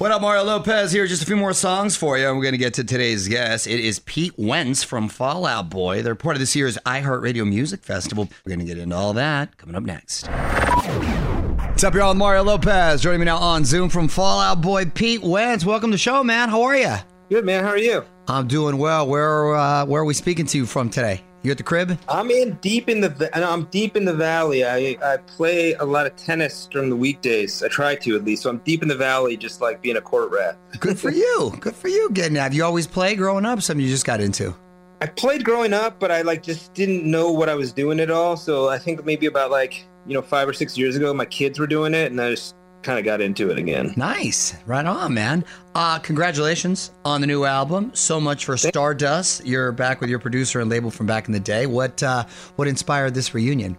What 0.00 0.12
up, 0.12 0.22
Mario 0.22 0.44
Lopez 0.44 0.92
here? 0.92 1.06
Just 1.06 1.22
a 1.22 1.26
few 1.26 1.36
more 1.36 1.52
songs 1.52 1.94
for 1.94 2.16
you. 2.16 2.26
And 2.26 2.38
we're 2.38 2.44
going 2.44 2.54
to 2.54 2.58
get 2.58 2.72
to 2.72 2.84
today's 2.84 3.28
guest. 3.28 3.66
It 3.66 3.80
is 3.80 3.98
Pete 3.98 4.32
Wentz 4.38 4.82
from 4.82 5.10
Fall 5.10 5.44
Out 5.44 5.68
Boy. 5.68 6.00
They're 6.00 6.14
part 6.14 6.36
of 6.36 6.40
this 6.40 6.56
year's 6.56 6.78
iHeartRadio 6.86 7.46
Music 7.46 7.84
Festival. 7.84 8.26
We're 8.46 8.56
going 8.56 8.60
to 8.60 8.64
get 8.64 8.78
into 8.78 8.96
all 8.96 9.12
that 9.12 9.58
coming 9.58 9.74
up 9.74 9.82
next. 9.82 10.26
What's 10.26 11.84
up, 11.84 11.92
y'all? 11.92 12.14
Mario 12.14 12.44
Lopez 12.44 13.02
joining 13.02 13.20
me 13.20 13.26
now 13.26 13.36
on 13.36 13.66
Zoom 13.66 13.90
from 13.90 14.08
Fall 14.08 14.40
Out 14.40 14.62
Boy, 14.62 14.86
Pete 14.86 15.20
Wentz. 15.20 15.66
Welcome 15.66 15.90
to 15.90 15.96
the 15.96 15.98
show, 15.98 16.24
man. 16.24 16.48
How 16.48 16.62
are 16.62 16.78
you? 16.78 16.94
Good, 17.28 17.44
man. 17.44 17.62
How 17.62 17.68
are 17.68 17.76
you? 17.76 18.02
I'm 18.26 18.48
doing 18.48 18.78
well. 18.78 19.06
Where 19.06 19.54
uh, 19.54 19.84
where 19.84 20.00
are 20.00 20.06
we 20.06 20.14
speaking 20.14 20.46
to 20.46 20.56
you 20.56 20.64
from 20.64 20.88
today? 20.88 21.22
You 21.42 21.50
at 21.50 21.56
the 21.56 21.62
crib? 21.62 21.98
I'm 22.08 22.30
in 22.30 22.58
deep 22.60 22.90
in 22.90 23.00
the 23.00 23.30
I'm 23.32 23.64
deep 23.66 23.96
in 23.96 24.04
the 24.04 24.12
valley. 24.12 24.64
I 24.64 24.96
I 25.02 25.16
play 25.26 25.72
a 25.74 25.84
lot 25.84 26.06
of 26.06 26.14
tennis 26.16 26.68
during 26.70 26.90
the 26.90 26.96
weekdays. 26.96 27.62
I 27.62 27.68
try 27.68 27.94
to 27.94 28.16
at 28.16 28.24
least. 28.24 28.42
So 28.42 28.50
I'm 28.50 28.58
deep 28.58 28.82
in 28.82 28.88
the 28.88 28.96
valley, 28.96 29.38
just 29.38 29.62
like 29.62 29.80
being 29.80 29.96
a 29.96 30.02
court 30.02 30.30
rat. 30.30 30.58
Good 30.80 30.98
for 30.98 31.10
you. 31.10 31.52
Good 31.58 31.74
for 31.74 31.88
you. 31.88 32.10
Getting 32.10 32.36
have 32.36 32.52
you 32.52 32.62
always 32.62 32.86
played 32.86 33.16
growing 33.16 33.46
up? 33.46 33.62
Something 33.62 33.84
you 33.84 33.90
just 33.90 34.04
got 34.04 34.20
into? 34.20 34.54
I 35.00 35.06
played 35.06 35.44
growing 35.44 35.72
up, 35.72 35.98
but 35.98 36.10
I 36.10 36.20
like 36.20 36.42
just 36.42 36.74
didn't 36.74 37.10
know 37.10 37.32
what 37.32 37.48
I 37.48 37.54
was 37.54 37.72
doing 37.72 38.00
at 38.00 38.10
all. 38.10 38.36
So 38.36 38.68
I 38.68 38.76
think 38.76 39.02
maybe 39.06 39.24
about 39.24 39.50
like 39.50 39.86
you 40.06 40.12
know 40.12 40.22
five 40.22 40.46
or 40.46 40.52
six 40.52 40.76
years 40.76 40.94
ago, 40.94 41.14
my 41.14 41.24
kids 41.24 41.58
were 41.58 41.66
doing 41.66 41.94
it, 41.94 42.10
and 42.10 42.20
I 42.20 42.30
just 42.30 42.54
kind 42.82 42.98
of 42.98 43.04
got 43.04 43.20
into 43.20 43.50
it 43.50 43.58
again. 43.58 43.92
Nice. 43.96 44.54
Right 44.66 44.84
on, 44.86 45.14
man. 45.14 45.44
Uh, 45.74 45.98
congratulations 45.98 46.90
on 47.04 47.20
the 47.20 47.26
new 47.26 47.44
album. 47.44 47.92
So 47.94 48.20
much 48.20 48.44
for 48.44 48.56
Stardust. 48.56 49.44
You're 49.44 49.72
back 49.72 50.00
with 50.00 50.10
your 50.10 50.18
producer 50.18 50.60
and 50.60 50.70
label 50.70 50.90
from 50.90 51.06
back 51.06 51.26
in 51.26 51.32
the 51.32 51.40
day. 51.40 51.66
What 51.66 52.02
uh, 52.02 52.24
what 52.56 52.68
inspired 52.68 53.14
this 53.14 53.34
reunion? 53.34 53.76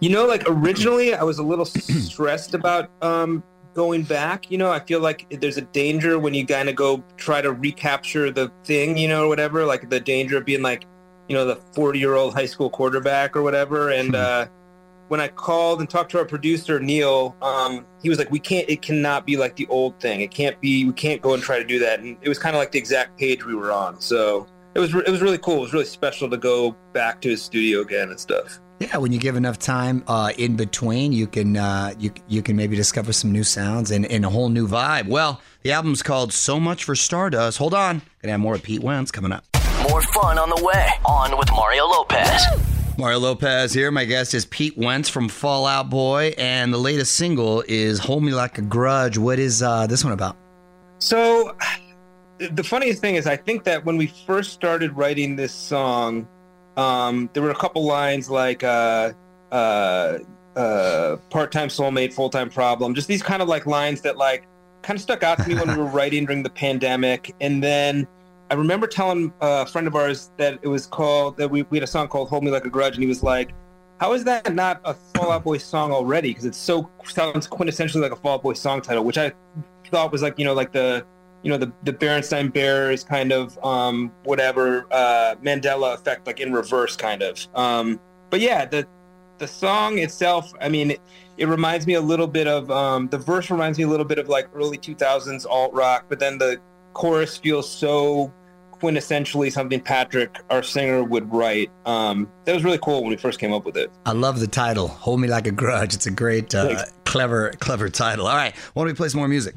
You 0.00 0.10
know, 0.10 0.26
like 0.26 0.44
originally 0.46 1.14
I 1.14 1.24
was 1.24 1.38
a 1.38 1.42
little 1.42 1.64
stressed 1.66 2.54
about 2.54 2.90
um, 3.02 3.42
going 3.74 4.02
back. 4.02 4.50
You 4.50 4.58
know, 4.58 4.70
I 4.70 4.80
feel 4.80 5.00
like 5.00 5.26
there's 5.40 5.56
a 5.56 5.62
danger 5.62 6.18
when 6.18 6.34
you 6.34 6.46
kind 6.46 6.68
of 6.68 6.76
go 6.76 7.02
try 7.16 7.40
to 7.40 7.52
recapture 7.52 8.30
the 8.30 8.50
thing, 8.64 8.96
you 8.96 9.08
know, 9.08 9.24
or 9.24 9.28
whatever, 9.28 9.64
like 9.64 9.88
the 9.90 10.00
danger 10.00 10.38
of 10.38 10.44
being 10.44 10.62
like, 10.62 10.84
you 11.28 11.36
know, 11.36 11.44
the 11.44 11.56
40 11.74 11.98
year 11.98 12.14
old 12.14 12.34
high 12.34 12.46
school 12.46 12.70
quarterback 12.70 13.36
or 13.36 13.42
whatever. 13.42 13.90
And, 13.90 14.14
uh, 14.14 14.46
when 15.08 15.20
I 15.20 15.28
called 15.28 15.80
and 15.80 15.88
talked 15.88 16.10
to 16.12 16.18
our 16.18 16.24
producer 16.24 16.78
Neil, 16.78 17.36
um, 17.42 17.86
he 18.02 18.08
was 18.08 18.18
like, 18.18 18.30
"We 18.30 18.38
can't. 18.38 18.68
It 18.68 18.82
cannot 18.82 19.26
be 19.26 19.36
like 19.36 19.56
the 19.56 19.66
old 19.68 19.98
thing. 20.00 20.20
It 20.20 20.30
can't 20.30 20.60
be. 20.60 20.84
We 20.84 20.92
can't 20.92 21.20
go 21.20 21.34
and 21.34 21.42
try 21.42 21.58
to 21.58 21.64
do 21.64 21.78
that." 21.80 22.00
And 22.00 22.16
it 22.22 22.28
was 22.28 22.38
kind 22.38 22.54
of 22.54 22.60
like 22.60 22.72
the 22.72 22.78
exact 22.78 23.18
page 23.18 23.44
we 23.44 23.54
were 23.54 23.72
on. 23.72 24.00
So 24.00 24.46
it 24.74 24.80
was 24.80 24.94
it 24.94 25.10
was 25.10 25.20
really 25.20 25.38
cool. 25.38 25.58
It 25.58 25.62
was 25.62 25.72
really 25.72 25.84
special 25.84 26.30
to 26.30 26.36
go 26.36 26.76
back 26.92 27.20
to 27.22 27.30
his 27.30 27.42
studio 27.42 27.80
again 27.80 28.10
and 28.10 28.20
stuff. 28.20 28.60
Yeah, 28.80 28.98
when 28.98 29.10
you 29.10 29.18
give 29.18 29.34
enough 29.34 29.58
time 29.58 30.04
uh, 30.06 30.32
in 30.38 30.54
between, 30.54 31.12
you 31.12 31.26
can 31.26 31.56
uh, 31.56 31.94
you 31.98 32.12
you 32.28 32.42
can 32.42 32.54
maybe 32.54 32.76
discover 32.76 33.12
some 33.12 33.32
new 33.32 33.42
sounds 33.42 33.90
and, 33.90 34.06
and 34.06 34.24
a 34.24 34.30
whole 34.30 34.48
new 34.50 34.68
vibe. 34.68 35.08
Well, 35.08 35.40
the 35.62 35.72
album's 35.72 36.02
called 36.02 36.32
"So 36.32 36.60
Much 36.60 36.84
for 36.84 36.94
Stardust." 36.94 37.58
Hold 37.58 37.74
on, 37.74 38.02
gonna 38.22 38.32
have 38.32 38.40
more 38.40 38.54
of 38.54 38.62
Pete 38.62 38.82
Wentz 38.82 39.10
coming 39.10 39.32
up. 39.32 39.44
More 39.88 40.02
fun 40.02 40.38
on 40.38 40.50
the 40.50 40.62
way. 40.62 40.90
On 41.04 41.36
with 41.36 41.50
Mario 41.50 41.86
Lopez. 41.86 42.77
Mario 42.98 43.20
Lopez 43.20 43.72
here. 43.72 43.92
My 43.92 44.04
guest 44.04 44.34
is 44.34 44.44
Pete 44.46 44.76
Wentz 44.76 45.08
from 45.08 45.28
Fall 45.28 45.66
Out 45.66 45.88
Boy, 45.88 46.34
and 46.36 46.74
the 46.74 46.78
latest 46.78 47.14
single 47.14 47.62
is 47.68 48.00
"Hold 48.00 48.24
Me 48.24 48.32
Like 48.32 48.58
a 48.58 48.62
Grudge." 48.62 49.16
What 49.16 49.38
is 49.38 49.62
uh, 49.62 49.86
this 49.86 50.02
one 50.02 50.12
about? 50.12 50.36
So, 50.98 51.56
the 52.38 52.64
funniest 52.64 53.00
thing 53.00 53.14
is, 53.14 53.28
I 53.28 53.36
think 53.36 53.62
that 53.64 53.84
when 53.84 53.98
we 53.98 54.08
first 54.26 54.52
started 54.52 54.96
writing 54.96 55.36
this 55.36 55.54
song, 55.54 56.26
um, 56.76 57.30
there 57.34 57.42
were 57.44 57.50
a 57.50 57.54
couple 57.54 57.84
lines 57.84 58.28
like, 58.28 58.64
uh, 58.64 59.12
uh, 59.52 60.18
uh, 60.56 61.16
part-time 61.30 61.68
soulmate, 61.68 62.12
full-time 62.12 62.50
problem. 62.50 62.96
Just 62.96 63.06
these 63.06 63.22
kind 63.22 63.40
of 63.40 63.46
like 63.46 63.64
lines 63.64 64.00
that 64.00 64.16
like 64.16 64.48
kind 64.82 64.96
of 64.96 65.02
stuck 65.02 65.22
out 65.22 65.38
to 65.38 65.48
me 65.48 65.54
when 65.54 65.68
we 65.68 65.76
were 65.76 65.84
writing 65.98 66.24
during 66.24 66.42
the 66.42 66.50
pandemic. 66.50 67.32
And 67.40 67.62
then 67.62 68.08
I 68.50 68.54
remember 68.54 68.86
telling 68.86 69.32
a 69.40 69.66
friend 69.66 69.86
of 69.86 69.94
ours 69.94 70.30
that 70.38 70.58
it 70.62 70.68
was 70.68 70.86
called 70.86 71.36
that 71.36 71.50
we, 71.50 71.62
we 71.64 71.76
had 71.76 71.84
a 71.84 71.88
song 71.88 72.08
called 72.08 72.28
"Hold 72.28 72.44
Me 72.44 72.50
Like 72.50 72.64
a 72.64 72.70
Grudge," 72.70 72.94
and 72.94 73.02
he 73.02 73.08
was 73.08 73.22
like, 73.22 73.52
"How 74.00 74.12
is 74.14 74.24
that 74.24 74.54
not 74.54 74.80
a 74.84 74.94
Fall 74.94 75.32
Out 75.32 75.44
Boy 75.44 75.58
song 75.58 75.92
already? 75.92 76.30
Because 76.30 76.46
it 76.46 76.54
so 76.54 76.88
sounds 77.04 77.46
quintessentially 77.46 78.00
like 78.00 78.12
a 78.12 78.16
Fall 78.16 78.34
Out 78.34 78.42
Boy 78.42 78.54
song 78.54 78.80
title." 78.80 79.04
Which 79.04 79.18
I 79.18 79.32
thought 79.90 80.12
was 80.12 80.22
like 80.22 80.38
you 80.38 80.44
know 80.44 80.54
like 80.54 80.72
the 80.72 81.04
you 81.42 81.50
know 81.50 81.58
the 81.58 81.72
the 81.84 81.92
Berenstain 81.92 82.52
Bears 82.52 83.04
kind 83.04 83.32
of 83.32 83.62
um, 83.64 84.12
whatever 84.24 84.86
uh, 84.90 85.34
Mandela 85.42 85.94
effect 85.94 86.26
like 86.26 86.40
in 86.40 86.52
reverse 86.52 86.96
kind 86.96 87.22
of. 87.22 87.46
Um, 87.54 88.00
but 88.30 88.40
yeah, 88.40 88.64
the 88.64 88.86
the 89.38 89.46
song 89.46 89.98
itself, 89.98 90.52
I 90.60 90.68
mean, 90.68 90.92
it, 90.92 91.00
it 91.36 91.46
reminds 91.46 91.86
me 91.86 91.94
a 91.94 92.00
little 92.00 92.26
bit 92.26 92.46
of 92.46 92.70
um, 92.70 93.08
the 93.08 93.18
verse 93.18 93.50
reminds 93.50 93.78
me 93.78 93.84
a 93.84 93.88
little 93.88 94.06
bit 94.06 94.18
of 94.18 94.28
like 94.28 94.48
early 94.54 94.78
2000s 94.78 95.46
alt 95.48 95.72
rock, 95.72 96.06
but 96.08 96.18
then 96.18 96.38
the 96.38 96.60
chorus 96.98 97.38
feels 97.38 97.70
so 97.70 98.32
quintessentially 98.72 99.52
something 99.52 99.80
Patrick, 99.80 100.36
our 100.50 100.64
singer, 100.64 101.04
would 101.04 101.32
write. 101.32 101.70
Um, 101.86 102.28
that 102.44 102.54
was 102.54 102.64
really 102.64 102.78
cool 102.82 103.02
when 103.02 103.10
we 103.10 103.16
first 103.16 103.38
came 103.38 103.52
up 103.52 103.64
with 103.64 103.76
it. 103.76 103.90
I 104.04 104.12
love 104.12 104.40
the 104.40 104.48
title, 104.48 104.88
Hold 104.88 105.20
Me 105.20 105.28
Like 105.28 105.46
a 105.46 105.52
Grudge. 105.52 105.94
It's 105.94 106.06
a 106.06 106.10
great, 106.10 106.54
uh, 106.56 106.84
clever, 107.04 107.52
clever 107.60 107.88
title. 107.88 108.26
All 108.26 108.36
right, 108.36 108.54
why 108.74 108.82
don't 108.82 108.88
we 108.88 108.94
play 108.94 109.08
some 109.08 109.18
more 109.18 109.28
music? 109.28 109.54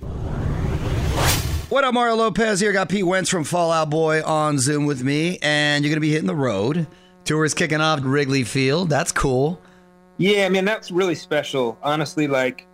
What 1.70 1.84
up, 1.84 1.96
Mario 1.96 2.16
Lopez 2.16 2.60
here? 2.60 2.74
Got 2.74 2.90
Pete 2.90 3.08
Wentz 3.08 3.30
from 3.30 3.44
Fall 3.44 3.72
Out 3.72 3.90
Boy 3.90 4.22
on 4.24 4.60
Zoom 4.60 4.86
with 4.86 5.04
me, 5.04 5.40
and 5.42 5.84
you're 5.84 5.90
going 5.90 5.98
to 5.98 6.02
be 6.02 6.12
hitting 6.12 6.28
the 6.28 6.36
road. 6.36 6.86
Tour 7.24 7.44
is 7.46 7.56
kicking 7.56 7.82
off 7.82 8.02
Wrigley 8.04 8.44
Field. 8.44 8.90
That's 8.90 9.12
cool. 9.12 9.60
Yeah, 10.18 10.48
man, 10.50 10.66
that's 10.66 10.92
really 10.92 11.16
special. 11.16 11.80
Honestly, 11.82 12.28
like, 12.28 12.68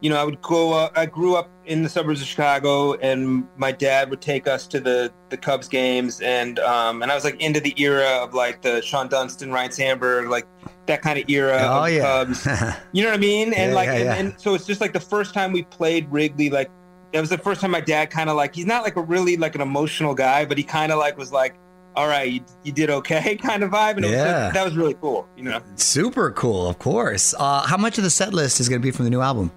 you 0.00 0.10
know, 0.10 0.16
I 0.16 0.22
would 0.22 0.40
go. 0.42 0.74
Uh, 0.74 0.90
I 0.94 1.06
grew 1.06 1.34
up 1.34 1.48
in 1.66 1.82
the 1.82 1.88
suburbs 1.88 2.20
of 2.20 2.26
Chicago, 2.26 2.94
and 2.94 3.46
my 3.56 3.70
dad 3.72 4.10
would 4.10 4.20
take 4.20 4.46
us 4.46 4.66
to 4.68 4.80
the 4.80 5.12
the 5.30 5.36
Cubs 5.36 5.68
games, 5.68 6.20
and 6.20 6.58
um, 6.60 7.02
and 7.02 7.10
I 7.10 7.14
was 7.14 7.24
like 7.24 7.40
into 7.40 7.60
the 7.60 7.74
era 7.80 8.08
of 8.22 8.34
like 8.34 8.62
the 8.62 8.80
Shawon 8.80 9.08
Dunston, 9.08 9.52
Ryne 9.52 9.70
Sandberg, 9.70 10.28
like 10.28 10.46
that 10.86 11.02
kind 11.02 11.18
of 11.18 11.28
era 11.28 11.58
Oh, 11.62 11.84
of 11.84 11.92
yeah. 11.92 12.00
Cubs. 12.02 12.46
You 12.92 13.02
know 13.02 13.08
what 13.10 13.14
I 13.16 13.20
mean? 13.20 13.52
And 13.52 13.70
Yeah, 13.70 13.76
like, 13.76 13.86
yeah, 13.86 13.94
and, 13.94 14.04
yeah. 14.04 14.14
and 14.16 14.34
so 14.40 14.54
it's 14.54 14.66
just 14.66 14.80
like 14.80 14.92
the 14.92 15.00
first 15.00 15.32
time 15.34 15.52
we 15.52 15.62
played 15.62 16.10
Wrigley, 16.10 16.50
like 16.50 16.70
it 17.12 17.20
was 17.20 17.30
the 17.30 17.38
first 17.38 17.60
time 17.60 17.70
my 17.70 17.80
dad 17.80 18.10
kind 18.10 18.28
of 18.30 18.36
like 18.36 18.54
he's 18.54 18.66
not 18.66 18.82
like 18.82 18.96
a 18.96 19.02
really 19.02 19.36
like 19.36 19.54
an 19.54 19.60
emotional 19.60 20.14
guy, 20.14 20.44
but 20.44 20.58
he 20.58 20.64
kind 20.64 20.90
of 20.92 20.98
like 20.98 21.16
was 21.16 21.30
like, 21.32 21.54
all 21.94 22.08
right, 22.08 22.32
you, 22.32 22.40
you 22.64 22.72
did 22.72 22.88
okay, 22.90 23.36
kind 23.42 23.62
of 23.62 23.70
vibe, 23.70 23.96
and 23.96 24.04
it 24.06 24.08
was, 24.08 24.52
that 24.54 24.64
was 24.64 24.74
really 24.76 24.94
cool. 24.94 25.28
You 25.36 25.44
know. 25.44 25.60
Super 25.76 26.30
cool, 26.32 26.66
of 26.68 26.78
course. 26.78 27.34
Uh, 27.38 27.66
how 27.66 27.76
much 27.76 27.98
of 27.98 28.04
the 28.04 28.10
set 28.10 28.32
list 28.32 28.60
is 28.60 28.68
going 28.68 28.80
to 28.80 28.82
be 28.82 28.90
from 28.90 29.04
the 29.04 29.10
new 29.10 29.20
album? 29.20 29.52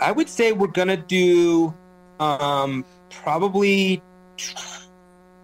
I 0.00 0.12
would 0.12 0.28
say 0.28 0.52
we're 0.52 0.66
gonna 0.68 0.96
do 0.96 1.74
um, 2.18 2.84
probably 3.10 4.02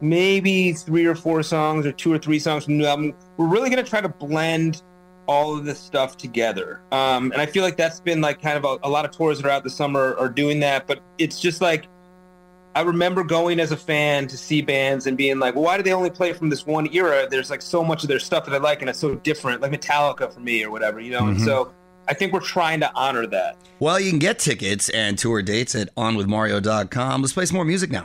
maybe 0.00 0.72
three 0.72 1.06
or 1.06 1.14
four 1.14 1.42
songs 1.42 1.86
or 1.86 1.92
two 1.92 2.12
or 2.12 2.18
three 2.18 2.38
songs 2.38 2.64
from 2.64 2.74
the 2.74 2.78
new 2.84 2.86
album. 2.86 3.14
We're 3.36 3.46
really 3.48 3.70
gonna 3.70 3.82
try 3.82 4.00
to 4.00 4.08
blend 4.08 4.82
all 5.26 5.56
of 5.56 5.64
this 5.64 5.80
stuff 5.80 6.16
together. 6.16 6.80
Um, 6.92 7.32
and 7.32 7.40
I 7.42 7.46
feel 7.46 7.64
like 7.64 7.76
that's 7.76 8.00
been 8.00 8.20
like 8.20 8.40
kind 8.40 8.56
of 8.56 8.64
a, 8.64 8.86
a 8.86 8.88
lot 8.90 9.04
of 9.04 9.10
tours 9.10 9.38
that 9.40 9.46
are 9.46 9.50
out 9.50 9.64
this 9.64 9.74
summer 9.74 10.16
are 10.18 10.28
doing 10.28 10.60
that, 10.60 10.86
but 10.86 11.00
it's 11.18 11.40
just 11.40 11.60
like 11.60 11.86
I 12.76 12.82
remember 12.82 13.24
going 13.24 13.58
as 13.58 13.72
a 13.72 13.76
fan 13.76 14.28
to 14.28 14.36
see 14.36 14.60
bands 14.60 15.06
and 15.06 15.16
being 15.16 15.38
like, 15.38 15.54
well, 15.54 15.64
why 15.64 15.78
do 15.78 15.82
they 15.82 15.94
only 15.94 16.10
play 16.10 16.34
from 16.34 16.50
this 16.50 16.66
one 16.66 16.88
era? 16.92 17.26
There's 17.28 17.48
like 17.48 17.62
so 17.62 17.82
much 17.82 18.02
of 18.02 18.08
their 18.10 18.18
stuff 18.18 18.44
that 18.44 18.54
I 18.54 18.58
like 18.58 18.82
and 18.82 18.90
it's 18.90 18.98
so 18.98 19.14
different, 19.14 19.62
like 19.62 19.72
Metallica 19.72 20.30
for 20.32 20.40
me 20.40 20.62
or 20.62 20.70
whatever, 20.70 21.00
you 21.00 21.10
know? 21.10 21.26
And 21.26 21.38
Mhm. 21.38 21.44
so 21.44 21.72
I 22.08 22.14
think 22.14 22.32
we're 22.32 22.40
trying 22.40 22.80
to 22.80 22.90
honor 22.94 23.26
that. 23.26 23.56
Well, 23.78 24.00
you 24.00 24.10
can 24.10 24.18
get 24.18 24.38
tickets 24.38 24.88
and 24.88 25.18
tour 25.18 25.42
dates 25.42 25.74
at 25.74 25.94
onwithmario.com. 25.96 27.20
Let's 27.22 27.32
play 27.32 27.46
some 27.46 27.56
more 27.56 27.64
music 27.64 27.90
now. 27.90 28.04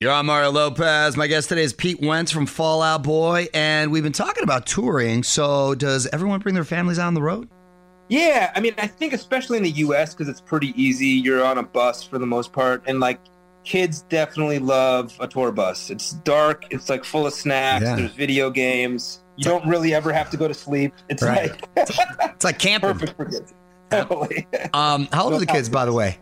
You're 0.00 0.12
on 0.12 0.26
Mario 0.26 0.50
Lopez. 0.50 1.16
My 1.16 1.26
guest 1.26 1.48
today 1.48 1.62
is 1.62 1.72
Pete 1.72 2.00
Wentz 2.00 2.30
from 2.30 2.46
Fall 2.46 2.82
Out 2.82 3.02
Boy, 3.02 3.48
and 3.54 3.90
we've 3.90 4.02
been 4.02 4.12
talking 4.12 4.42
about 4.42 4.66
touring. 4.66 5.22
So, 5.22 5.74
does 5.74 6.06
everyone 6.12 6.40
bring 6.40 6.54
their 6.54 6.64
families 6.64 6.98
out 6.98 7.06
on 7.06 7.14
the 7.14 7.22
road? 7.22 7.48
Yeah, 8.08 8.52
I 8.54 8.60
mean, 8.60 8.74
I 8.76 8.86
think 8.86 9.14
especially 9.14 9.56
in 9.56 9.62
the 9.62 9.70
U.S. 9.70 10.12
because 10.12 10.28
it's 10.28 10.42
pretty 10.42 10.74
easy. 10.80 11.06
You're 11.06 11.42
on 11.42 11.56
a 11.56 11.62
bus 11.62 12.02
for 12.02 12.18
the 12.18 12.26
most 12.26 12.52
part, 12.52 12.82
and 12.86 13.00
like 13.00 13.18
kids 13.64 14.02
definitely 14.02 14.58
love 14.58 15.16
a 15.20 15.26
tour 15.26 15.50
bus. 15.52 15.88
It's 15.88 16.12
dark. 16.12 16.64
It's 16.70 16.90
like 16.90 17.02
full 17.02 17.26
of 17.26 17.32
snacks. 17.32 17.84
Yeah. 17.84 17.96
There's 17.96 18.12
video 18.12 18.50
games. 18.50 19.23
You 19.36 19.44
don't 19.44 19.66
really 19.66 19.94
ever 19.94 20.12
have 20.12 20.30
to 20.30 20.36
go 20.36 20.46
to 20.48 20.54
sleep. 20.54 20.94
It's 21.08 21.22
Right. 21.22 21.50
like 21.50 21.88
It's 22.34 22.44
like 22.44 22.58
camping. 22.58 22.92
perfect 22.92 23.16
for 23.16 23.24
kids. 23.24 23.52
Totally. 23.90 24.46
Um, 24.72 25.08
how 25.12 25.24
old 25.24 25.34
are 25.34 25.38
the 25.38 25.46
kids, 25.46 25.68
by 25.68 25.84
the 25.84 25.92
way? 25.92 26.18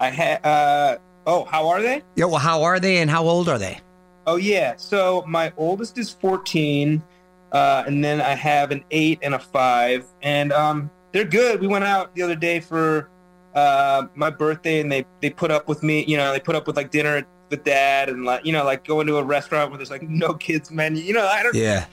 I 0.00 0.10
had. 0.10 0.44
Uh, 0.44 0.98
oh, 1.26 1.44
how 1.44 1.68
are 1.68 1.82
they? 1.82 2.02
Yeah, 2.16 2.26
well, 2.26 2.38
how 2.38 2.62
are 2.62 2.78
they 2.80 2.98
and 2.98 3.10
how 3.10 3.24
old 3.24 3.48
are 3.48 3.58
they? 3.58 3.80
Oh 4.26 4.36
yeah. 4.36 4.74
So 4.76 5.24
my 5.26 5.52
oldest 5.56 5.98
is 5.98 6.10
14, 6.10 7.02
uh, 7.52 7.84
and 7.86 8.02
then 8.04 8.20
I 8.20 8.34
have 8.34 8.70
an 8.70 8.84
eight 8.90 9.18
and 9.22 9.34
a 9.34 9.38
five, 9.38 10.06
and 10.22 10.52
um, 10.52 10.90
they're 11.12 11.24
good. 11.24 11.60
We 11.60 11.66
went 11.66 11.84
out 11.84 12.14
the 12.14 12.22
other 12.22 12.36
day 12.36 12.60
for 12.60 13.08
uh, 13.54 14.06
my 14.14 14.30
birthday, 14.30 14.80
and 14.80 14.90
they 14.92 15.04
they 15.20 15.30
put 15.30 15.50
up 15.50 15.66
with 15.68 15.82
me. 15.82 16.04
You 16.04 16.16
know, 16.16 16.32
they 16.32 16.40
put 16.40 16.54
up 16.56 16.66
with 16.66 16.76
like 16.76 16.90
dinner 16.90 17.26
with 17.50 17.64
dad, 17.64 18.08
and 18.08 18.24
like 18.24 18.44
you 18.44 18.52
know, 18.52 18.64
like 18.64 18.84
going 18.86 19.06
to 19.06 19.16
a 19.16 19.22
restaurant 19.24 19.70
where 19.70 19.78
there's 19.78 19.90
like 19.90 20.02
no 20.02 20.34
kids 20.34 20.70
menu. 20.70 21.02
You 21.02 21.14
know, 21.14 21.26
I 21.26 21.42
don't. 21.42 21.54
Yeah. 21.54 21.86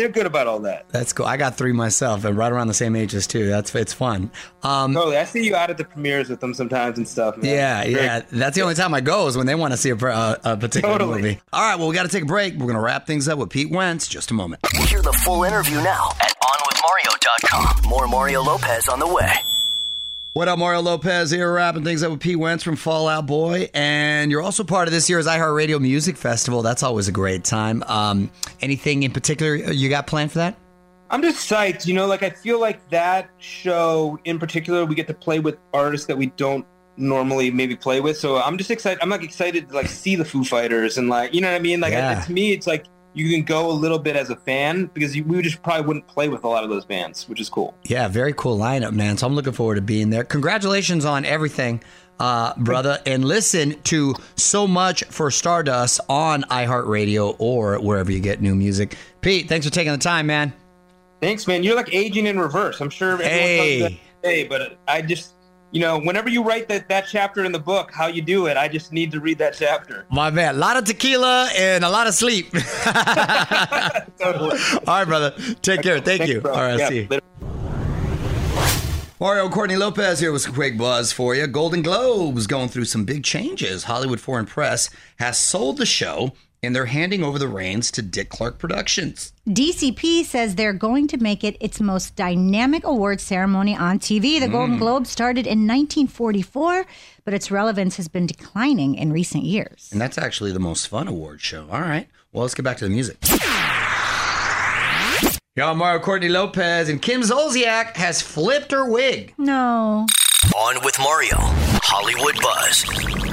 They're 0.00 0.08
good 0.08 0.24
about 0.24 0.46
all 0.46 0.60
that. 0.60 0.88
That's 0.88 1.12
cool. 1.12 1.26
I 1.26 1.36
got 1.36 1.58
three 1.58 1.72
myself, 1.72 2.24
and 2.24 2.34
right 2.34 2.50
around 2.50 2.68
the 2.68 2.74
same 2.74 2.96
ages 2.96 3.26
too. 3.26 3.46
That's 3.50 3.74
it's 3.74 3.92
fun. 3.92 4.30
Um, 4.62 4.94
Totally. 4.94 5.18
I 5.18 5.24
see 5.24 5.44
you 5.44 5.54
out 5.54 5.68
at 5.68 5.76
the 5.76 5.84
premieres 5.84 6.30
with 6.30 6.40
them 6.40 6.54
sometimes 6.54 6.96
and 6.96 7.06
stuff. 7.06 7.36
Man. 7.36 7.44
Yeah, 7.54 7.82
Very- 7.82 7.92
yeah. 7.92 8.22
That's 8.32 8.56
the 8.56 8.62
only 8.62 8.76
time 8.76 8.94
I 8.94 9.02
go 9.02 9.26
is 9.26 9.36
when 9.36 9.44
they 9.46 9.54
want 9.54 9.74
to 9.74 9.76
see 9.76 9.90
a, 9.90 9.96
pr- 9.96 10.08
uh, 10.08 10.36
a 10.42 10.56
particular 10.56 10.94
Totally. 10.96 11.20
movie. 11.20 11.40
All 11.52 11.60
right, 11.60 11.78
well, 11.78 11.88
we 11.88 11.94
got 11.94 12.04
to 12.04 12.08
take 12.08 12.22
a 12.22 12.26
break. 12.26 12.54
We're 12.54 12.60
going 12.60 12.76
to 12.76 12.80
wrap 12.80 13.06
things 13.06 13.28
up 13.28 13.38
with 13.38 13.50
Pete 13.50 13.70
Wentz. 13.70 14.08
Just 14.08 14.30
a 14.30 14.34
moment. 14.34 14.64
Hear 14.86 15.02
the 15.02 15.12
full 15.12 15.44
interview 15.44 15.82
now 15.82 16.12
at 16.22 16.34
OnWithMario.com. 16.44 17.90
More 17.90 18.08
Mario 18.08 18.42
Lopez 18.42 18.88
on 18.88 19.00
the 19.00 19.06
way. 19.06 19.32
What 20.32 20.46
up, 20.46 20.60
Mario 20.60 20.80
Lopez 20.80 21.32
here, 21.32 21.52
wrapping 21.52 21.82
things 21.82 22.04
up 22.04 22.12
with 22.12 22.20
Pete 22.20 22.38
Wentz 22.38 22.62
from 22.62 22.76
Fall 22.76 23.08
Out 23.08 23.26
Boy. 23.26 23.68
And 23.74 24.30
you're 24.30 24.42
also 24.42 24.62
part 24.62 24.86
of 24.86 24.92
this 24.92 25.10
year's 25.10 25.26
iHeartRadio 25.26 25.80
Music 25.80 26.16
Festival. 26.16 26.62
That's 26.62 26.84
always 26.84 27.08
a 27.08 27.12
great 27.12 27.42
time. 27.42 27.82
Um, 27.88 28.30
anything 28.60 29.02
in 29.02 29.10
particular 29.10 29.56
you 29.56 29.88
got 29.88 30.06
planned 30.06 30.30
for 30.30 30.38
that? 30.38 30.56
I'm 31.10 31.20
just 31.20 31.50
psyched. 31.50 31.84
You 31.86 31.94
know, 31.94 32.06
like 32.06 32.22
I 32.22 32.30
feel 32.30 32.60
like 32.60 32.88
that 32.90 33.28
show 33.38 34.20
in 34.24 34.38
particular, 34.38 34.84
we 34.84 34.94
get 34.94 35.08
to 35.08 35.14
play 35.14 35.40
with 35.40 35.58
artists 35.74 36.06
that 36.06 36.16
we 36.16 36.26
don't 36.26 36.64
normally 36.96 37.50
maybe 37.50 37.74
play 37.74 38.00
with. 38.00 38.16
So 38.16 38.36
I'm 38.40 38.56
just 38.56 38.70
excited. 38.70 39.00
I'm 39.02 39.08
like 39.08 39.24
excited 39.24 39.68
to 39.70 39.74
like 39.74 39.88
see 39.88 40.14
the 40.14 40.24
Foo 40.24 40.44
Fighters 40.44 40.96
and 40.96 41.08
like 41.08 41.34
you 41.34 41.40
know 41.40 41.50
what 41.50 41.56
I 41.56 41.60
mean. 41.60 41.80
Like 41.80 41.90
Yeah. 41.92 42.20
to 42.20 42.32
me, 42.32 42.52
it's 42.52 42.68
like 42.68 42.86
you 43.12 43.30
can 43.30 43.42
go 43.42 43.70
a 43.70 43.72
little 43.72 43.98
bit 43.98 44.16
as 44.16 44.30
a 44.30 44.36
fan 44.36 44.86
because 44.94 45.16
you, 45.16 45.24
we 45.24 45.42
just 45.42 45.62
probably 45.62 45.86
wouldn't 45.86 46.06
play 46.06 46.28
with 46.28 46.44
a 46.44 46.48
lot 46.48 46.62
of 46.64 46.70
those 46.70 46.84
bands, 46.84 47.28
which 47.28 47.40
is 47.40 47.48
cool. 47.48 47.74
Yeah, 47.84 48.08
very 48.08 48.32
cool 48.32 48.56
lineup, 48.58 48.92
man. 48.92 49.16
So 49.16 49.26
I'm 49.26 49.34
looking 49.34 49.52
forward 49.52 49.76
to 49.76 49.80
being 49.80 50.10
there. 50.10 50.22
Congratulations 50.24 51.04
on 51.04 51.24
everything, 51.24 51.82
uh, 52.20 52.54
brother. 52.56 52.98
And 53.06 53.24
listen 53.24 53.80
to 53.84 54.14
So 54.36 54.66
Much 54.66 55.02
for 55.04 55.30
Stardust 55.30 56.00
on 56.08 56.42
iHeartRadio 56.44 57.34
or 57.38 57.80
wherever 57.80 58.12
you 58.12 58.20
get 58.20 58.40
new 58.40 58.54
music. 58.54 58.96
Pete, 59.20 59.48
thanks 59.48 59.66
for 59.66 59.72
taking 59.72 59.92
the 59.92 59.98
time, 59.98 60.26
man. 60.26 60.52
Thanks, 61.20 61.46
man. 61.46 61.62
You're 61.62 61.76
like 61.76 61.92
aging 61.92 62.26
in 62.26 62.38
reverse. 62.38 62.80
I'm 62.80 62.90
sure 62.90 63.12
everyone 63.12 63.30
Hey. 63.30 64.00
that 64.22 64.48
but 64.48 64.78
I 64.86 65.02
just. 65.02 65.34
You 65.72 65.80
know, 65.80 65.98
whenever 66.00 66.28
you 66.28 66.42
write 66.42 66.68
that, 66.68 66.88
that 66.88 67.06
chapter 67.08 67.44
in 67.44 67.52
the 67.52 67.58
book, 67.60 67.92
how 67.92 68.08
you 68.08 68.22
do 68.22 68.46
it, 68.46 68.56
I 68.56 68.66
just 68.66 68.92
need 68.92 69.12
to 69.12 69.20
read 69.20 69.38
that 69.38 69.54
chapter. 69.54 70.04
My 70.10 70.28
man, 70.28 70.56
a 70.56 70.58
lot 70.58 70.76
of 70.76 70.84
tequila 70.84 71.48
and 71.56 71.84
a 71.84 71.88
lot 71.88 72.08
of 72.08 72.14
sleep. 72.14 72.50
Totally. 74.18 74.58
All 74.86 74.94
right, 74.98 75.04
brother. 75.04 75.30
Take 75.62 75.82
care. 75.82 76.00
Thank 76.00 76.18
Thanks, 76.22 76.28
you. 76.28 76.40
bro. 76.40 76.52
All 76.52 76.60
right, 76.60 76.78
Yeah, 76.78 76.88
see 76.88 76.96
you. 77.02 77.06
later. 77.08 77.22
Mario 79.20 79.48
Courtney 79.50 79.76
Lopez 79.76 80.18
here 80.18 80.32
with 80.32 80.42
some 80.42 80.54
quick 80.54 80.78
buzz 80.78 81.12
for 81.12 81.34
you. 81.34 81.46
Golden 81.46 81.82
Globes 81.82 82.46
going 82.46 82.68
through 82.68 82.86
some 82.86 83.04
big 83.04 83.22
changes. 83.22 83.84
Hollywood 83.84 84.18
Foreign 84.18 84.46
Press 84.46 84.88
has 85.18 85.36
sold 85.38 85.76
the 85.76 85.84
show 85.86 86.32
and 86.62 86.74
they're 86.76 86.86
handing 86.86 87.22
over 87.24 87.38
the 87.38 87.48
reins 87.48 87.90
to 87.92 88.02
Dick 88.02 88.28
Clark 88.28 88.58
Productions. 88.58 89.32
DCP 89.48 90.24
says 90.24 90.54
they're 90.54 90.72
going 90.72 91.08
to 91.08 91.16
make 91.18 91.42
it 91.42 91.56
its 91.60 91.80
most 91.80 92.16
dynamic 92.16 92.84
award 92.84 93.20
ceremony 93.20 93.74
on 93.76 93.98
TV. 93.98 94.38
The 94.38 94.48
Golden 94.48 94.76
Mm. 94.76 94.80
Globe 94.80 95.06
started 95.06 95.46
in 95.46 95.66
1944, 95.66 96.84
but 97.24 97.34
its 97.34 97.50
relevance 97.50 97.96
has 97.96 98.08
been 98.08 98.26
declining 98.26 98.94
in 98.94 99.12
recent 99.12 99.44
years. 99.44 99.88
And 99.92 100.00
that's 100.00 100.18
actually 100.18 100.52
the 100.52 100.60
most 100.60 100.86
fun 100.88 101.08
award 101.08 101.40
show. 101.40 101.66
All 101.70 101.80
right. 101.80 102.08
Well, 102.32 102.42
let's 102.42 102.54
get 102.54 102.62
back 102.64 102.76
to 102.78 102.84
the 102.84 102.90
music. 102.90 103.16
Y'all, 105.56 105.74
Mario 105.74 106.00
Courtney 106.00 106.28
Lopez 106.28 106.88
and 106.88 107.02
Kim 107.02 107.22
Zolciak 107.22 107.96
has 107.96 108.22
flipped 108.22 108.70
her 108.70 108.88
wig. 108.88 109.34
No. 109.36 110.06
On 110.56 110.84
with 110.84 110.98
Mario. 111.00 111.36
Hollywood 111.82 112.36
Buzz. 112.40 113.29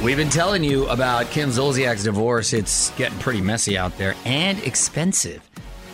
We've 0.00 0.16
been 0.16 0.30
telling 0.30 0.62
you 0.62 0.86
about 0.88 1.26
Kim 1.30 1.50
Zolciak's 1.50 2.04
divorce. 2.04 2.52
It's 2.52 2.90
getting 2.90 3.18
pretty 3.18 3.40
messy 3.40 3.76
out 3.76 3.98
there 3.98 4.14
and 4.24 4.56
expensive. 4.60 5.42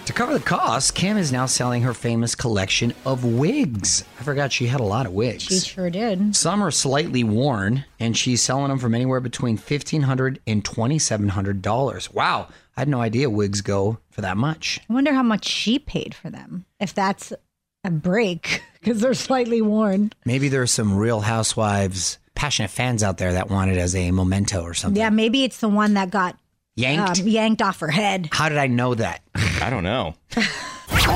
To 0.05 0.12
cover 0.12 0.35
the 0.35 0.45
cost, 0.45 0.95
Kim 0.95 1.17
is 1.17 1.33
now 1.33 1.47
selling 1.47 1.81
her 1.83 1.95
famous 1.95 2.35
collection 2.35 2.93
of 3.07 3.25
wigs. 3.25 4.05
I 4.21 4.23
forgot 4.23 4.53
she 4.53 4.67
had 4.67 4.81
a 4.81 4.85
lot 4.85 5.07
of 5.07 5.12
wigs. 5.12 5.45
She 5.45 5.59
sure 5.59 5.88
did. 5.88 6.37
Some 6.37 6.62
are 6.62 6.71
slightly 6.71 7.25
worn, 7.25 7.87
and 7.99 8.14
she's 8.14 8.43
selling 8.43 8.69
them 8.69 8.79
from 8.79 8.95
anywhere 8.95 9.21
between 9.21 9.57
$1,500 9.57 10.37
and 10.47 10.62
$2,700. 10.62 12.12
Wow. 12.12 12.49
I 12.77 12.81
had 12.83 12.88
no 12.88 13.01
idea 13.01 13.31
wigs 13.31 13.62
go 13.62 13.97
for 14.11 14.21
that 14.21 14.37
much. 14.37 14.81
I 14.90 14.93
wonder 14.93 15.14
how 15.14 15.23
much 15.23 15.47
she 15.47 15.79
paid 15.79 16.14
for 16.14 16.29
them. 16.29 16.67
If 16.79 16.93
that's 16.93 17.33
a 17.85 17.90
break, 17.90 18.62
because 18.81 19.01
they're 19.01 19.14
slightly 19.14 19.62
worn. 19.62 20.12
Maybe 20.27 20.51
there's 20.51 20.73
some 20.73 20.95
real 20.95 21.21
housewives, 21.21 22.19
passionate 22.35 22.70
fans 22.70 23.03
out 23.03 23.18
there 23.18 23.33
that 23.35 23.51
want 23.51 23.70
it 23.70 23.77
as 23.79 23.94
a 23.94 24.11
memento 24.11 24.62
or 24.62 24.75
something. 24.75 25.01
Yeah, 25.01 25.11
maybe 25.11 25.44
it's 25.44 25.59
the 25.59 25.68
one 25.68 25.94
that 25.94 26.11
got 26.11 26.37
Yanked? 26.77 27.20
um, 27.20 27.29
yanked 27.29 27.62
off 27.62 27.81
her 27.81 27.90
head. 27.90 28.29
How 28.33 28.49
did 28.49 28.59
I 28.59 28.66
know 28.66 28.94
that? 28.94 29.23
I 29.35 29.70
don't 29.70 29.85
know. 29.85 30.14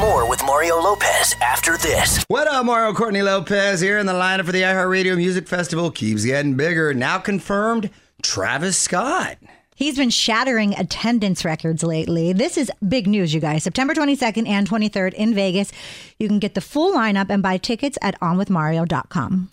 More 0.00 0.28
with 0.28 0.42
Mario 0.44 0.76
Lopez 0.80 1.34
after 1.42 1.76
this. 1.76 2.22
What 2.28 2.46
up, 2.46 2.64
Mario 2.66 2.92
Courtney 2.92 3.22
Lopez 3.22 3.80
here 3.80 3.98
in 3.98 4.06
the 4.06 4.12
lineup 4.12 4.44
for 4.44 4.52
the 4.52 4.62
iHeartRadio 4.62 5.16
Music 5.16 5.48
Festival. 5.48 5.90
Keeps 5.90 6.24
getting 6.24 6.54
bigger. 6.54 6.92
Now 6.94 7.18
confirmed, 7.18 7.90
Travis 8.22 8.76
Scott. 8.76 9.38
He's 9.74 9.96
been 9.96 10.10
shattering 10.10 10.74
attendance 10.74 11.44
records 11.44 11.82
lately. 11.82 12.32
This 12.32 12.56
is 12.58 12.70
big 12.86 13.06
news, 13.06 13.32
you 13.32 13.40
guys. 13.40 13.62
September 13.62 13.94
22nd 13.94 14.46
and 14.48 14.68
23rd 14.68 15.14
in 15.14 15.34
Vegas. 15.34 15.72
You 16.18 16.28
can 16.28 16.38
get 16.38 16.54
the 16.54 16.60
full 16.60 16.92
lineup 16.94 17.30
and 17.30 17.42
buy 17.42 17.56
tickets 17.58 17.96
at 18.02 18.18
onwithmario.com. 18.20 19.48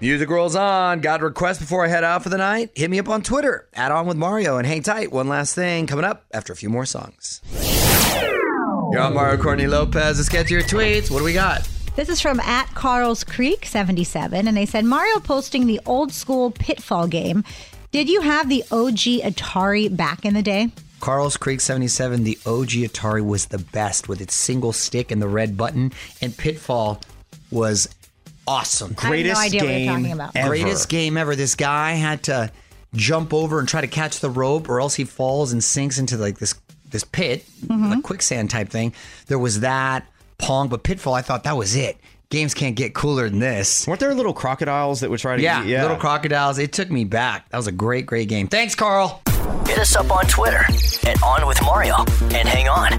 Music 0.00 0.30
rolls 0.30 0.56
on. 0.56 1.00
Got 1.00 1.20
a 1.20 1.24
request 1.24 1.60
before 1.60 1.84
I 1.84 1.88
head 1.88 2.04
out 2.04 2.22
for 2.22 2.30
the 2.30 2.38
night? 2.38 2.70
Hit 2.74 2.88
me 2.88 2.98
up 2.98 3.10
on 3.10 3.22
Twitter, 3.22 3.68
add 3.74 3.92
On 3.92 4.06
With 4.06 4.16
Mario, 4.16 4.56
and 4.56 4.66
hang 4.66 4.82
tight. 4.82 5.12
One 5.12 5.28
last 5.28 5.54
thing 5.54 5.86
coming 5.86 6.06
up 6.06 6.24
after 6.32 6.54
a 6.54 6.56
few 6.56 6.70
more 6.70 6.86
songs. 6.86 7.42
You're 7.52 9.02
on 9.02 9.12
Mario 9.12 9.36
Courtney 9.36 9.66
Lopez. 9.66 10.16
Let's 10.16 10.30
get 10.30 10.46
to 10.46 10.54
your 10.54 10.62
tweets. 10.62 11.10
What 11.10 11.18
do 11.18 11.24
we 11.24 11.34
got? 11.34 11.68
This 11.96 12.08
is 12.08 12.18
from 12.18 12.40
at 12.40 12.68
Carl's 12.74 13.24
Creek 13.24 13.66
77, 13.66 14.48
and 14.48 14.56
they 14.56 14.64
said 14.64 14.86
Mario 14.86 15.20
posting 15.20 15.66
the 15.66 15.80
old 15.84 16.12
school 16.12 16.50
pitfall 16.50 17.06
game. 17.06 17.44
Did 17.92 18.08
you 18.08 18.22
have 18.22 18.48
the 18.48 18.62
OG 18.70 19.20
Atari 19.22 19.94
back 19.94 20.24
in 20.24 20.32
the 20.32 20.42
day? 20.42 20.70
Carl's 21.00 21.36
Creek 21.36 21.60
77, 21.60 22.24
the 22.24 22.38
OG 22.46 22.68
Atari 22.68 23.22
was 23.22 23.46
the 23.46 23.58
best 23.58 24.08
with 24.08 24.22
its 24.22 24.34
single 24.34 24.72
stick 24.72 25.10
and 25.10 25.20
the 25.20 25.28
red 25.28 25.58
button, 25.58 25.92
and 26.22 26.34
Pitfall 26.34 27.02
was 27.50 27.88
awesome. 28.50 28.94
I 28.98 29.16
have 29.16 29.26
no 29.26 29.34
idea 29.34 29.64
what 29.64 29.80
you're 29.80 29.92
talking 29.92 30.12
about. 30.12 30.34
Greatest 30.34 30.88
game 30.88 31.16
ever. 31.16 31.36
This 31.36 31.54
guy 31.54 31.92
had 31.92 32.24
to 32.24 32.50
jump 32.94 33.32
over 33.32 33.60
and 33.60 33.68
try 33.68 33.80
to 33.80 33.86
catch 33.86 34.20
the 34.20 34.30
rope, 34.30 34.68
or 34.68 34.80
else 34.80 34.94
he 34.94 35.04
falls 35.04 35.52
and 35.52 35.62
sinks 35.62 35.98
into 35.98 36.16
like 36.16 36.38
this 36.38 36.54
this 36.90 37.04
pit, 37.04 37.46
mm-hmm. 37.64 37.90
like 37.90 38.02
quicksand 38.02 38.50
type 38.50 38.68
thing. 38.68 38.92
There 39.28 39.38
was 39.38 39.60
that 39.60 40.06
Pong, 40.38 40.68
but 40.68 40.82
Pitfall. 40.82 41.14
I 41.14 41.22
thought 41.22 41.44
that 41.44 41.56
was 41.56 41.76
it. 41.76 41.96
Games 42.30 42.54
can't 42.54 42.76
get 42.76 42.94
cooler 42.94 43.28
than 43.28 43.40
this. 43.40 43.86
Weren't 43.86 44.00
there 44.00 44.14
little 44.14 44.32
crocodiles 44.32 45.00
that 45.00 45.10
would 45.10 45.20
try 45.20 45.36
to? 45.36 45.42
Yeah, 45.42 45.62
little 45.62 45.96
crocodiles. 45.96 46.58
It 46.58 46.72
took 46.72 46.90
me 46.90 47.04
back. 47.04 47.48
That 47.50 47.56
was 47.56 47.66
a 47.66 47.72
great, 47.72 48.06
great 48.06 48.28
game. 48.28 48.48
Thanks, 48.48 48.74
Carl. 48.74 49.22
Hit 49.66 49.78
us 49.78 49.96
up 49.96 50.10
on 50.10 50.26
Twitter 50.26 50.64
at 51.08 51.22
On 51.22 51.46
With 51.46 51.60
Mario. 51.62 51.96
And 52.34 52.48
hang 52.48 52.68
on, 52.68 52.92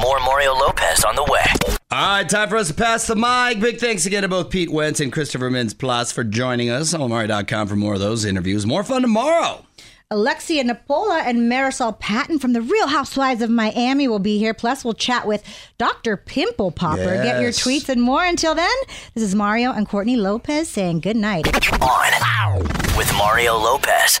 more 0.00 0.20
Mario 0.20 0.54
Lopez 0.54 1.04
on 1.04 1.16
the 1.16 1.24
way. 1.24 1.44
All 1.90 2.18
right, 2.18 2.28
time 2.28 2.48
for 2.48 2.56
us 2.56 2.68
to 2.68 2.74
pass 2.74 3.06
the 3.06 3.16
mic. 3.16 3.60
Big 3.60 3.78
thanks 3.78 4.06
again 4.06 4.22
to 4.22 4.28
both 4.28 4.50
Pete 4.50 4.70
Wentz 4.70 5.00
and 5.00 5.12
Christopher 5.12 5.50
Mintz 5.50 5.74
Plasse 5.74 6.12
for 6.12 6.24
joining 6.24 6.68
us. 6.68 6.92
On 6.94 7.00
Omari.com 7.00 7.68
for 7.68 7.76
more 7.76 7.94
of 7.94 8.00
those 8.00 8.24
interviews. 8.24 8.66
More 8.66 8.82
fun 8.82 9.02
tomorrow. 9.02 9.64
Alexia 10.10 10.62
Nepola 10.62 11.22
and 11.26 11.50
Marysol 11.50 11.98
Patton 11.98 12.38
from 12.38 12.52
the 12.52 12.62
Real 12.62 12.86
Housewives 12.86 13.42
of 13.42 13.50
Miami 13.50 14.06
will 14.06 14.20
be 14.20 14.38
here. 14.38 14.54
Plus, 14.54 14.84
we'll 14.84 14.94
chat 14.94 15.26
with 15.26 15.42
Dr. 15.78 16.16
Pimple 16.16 16.70
Popper. 16.70 17.22
Get 17.22 17.40
your 17.40 17.50
tweets 17.50 17.88
and 17.88 18.00
more. 18.00 18.24
Until 18.24 18.54
then, 18.54 18.76
this 19.14 19.24
is 19.24 19.34
Mario 19.34 19.72
and 19.72 19.88
Courtney 19.88 20.16
Lopez 20.16 20.68
saying 20.68 21.00
good 21.00 21.16
night. 21.16 21.48
On 21.82 22.62
with 22.96 23.12
Mario 23.14 23.56
Lopez. 23.56 24.20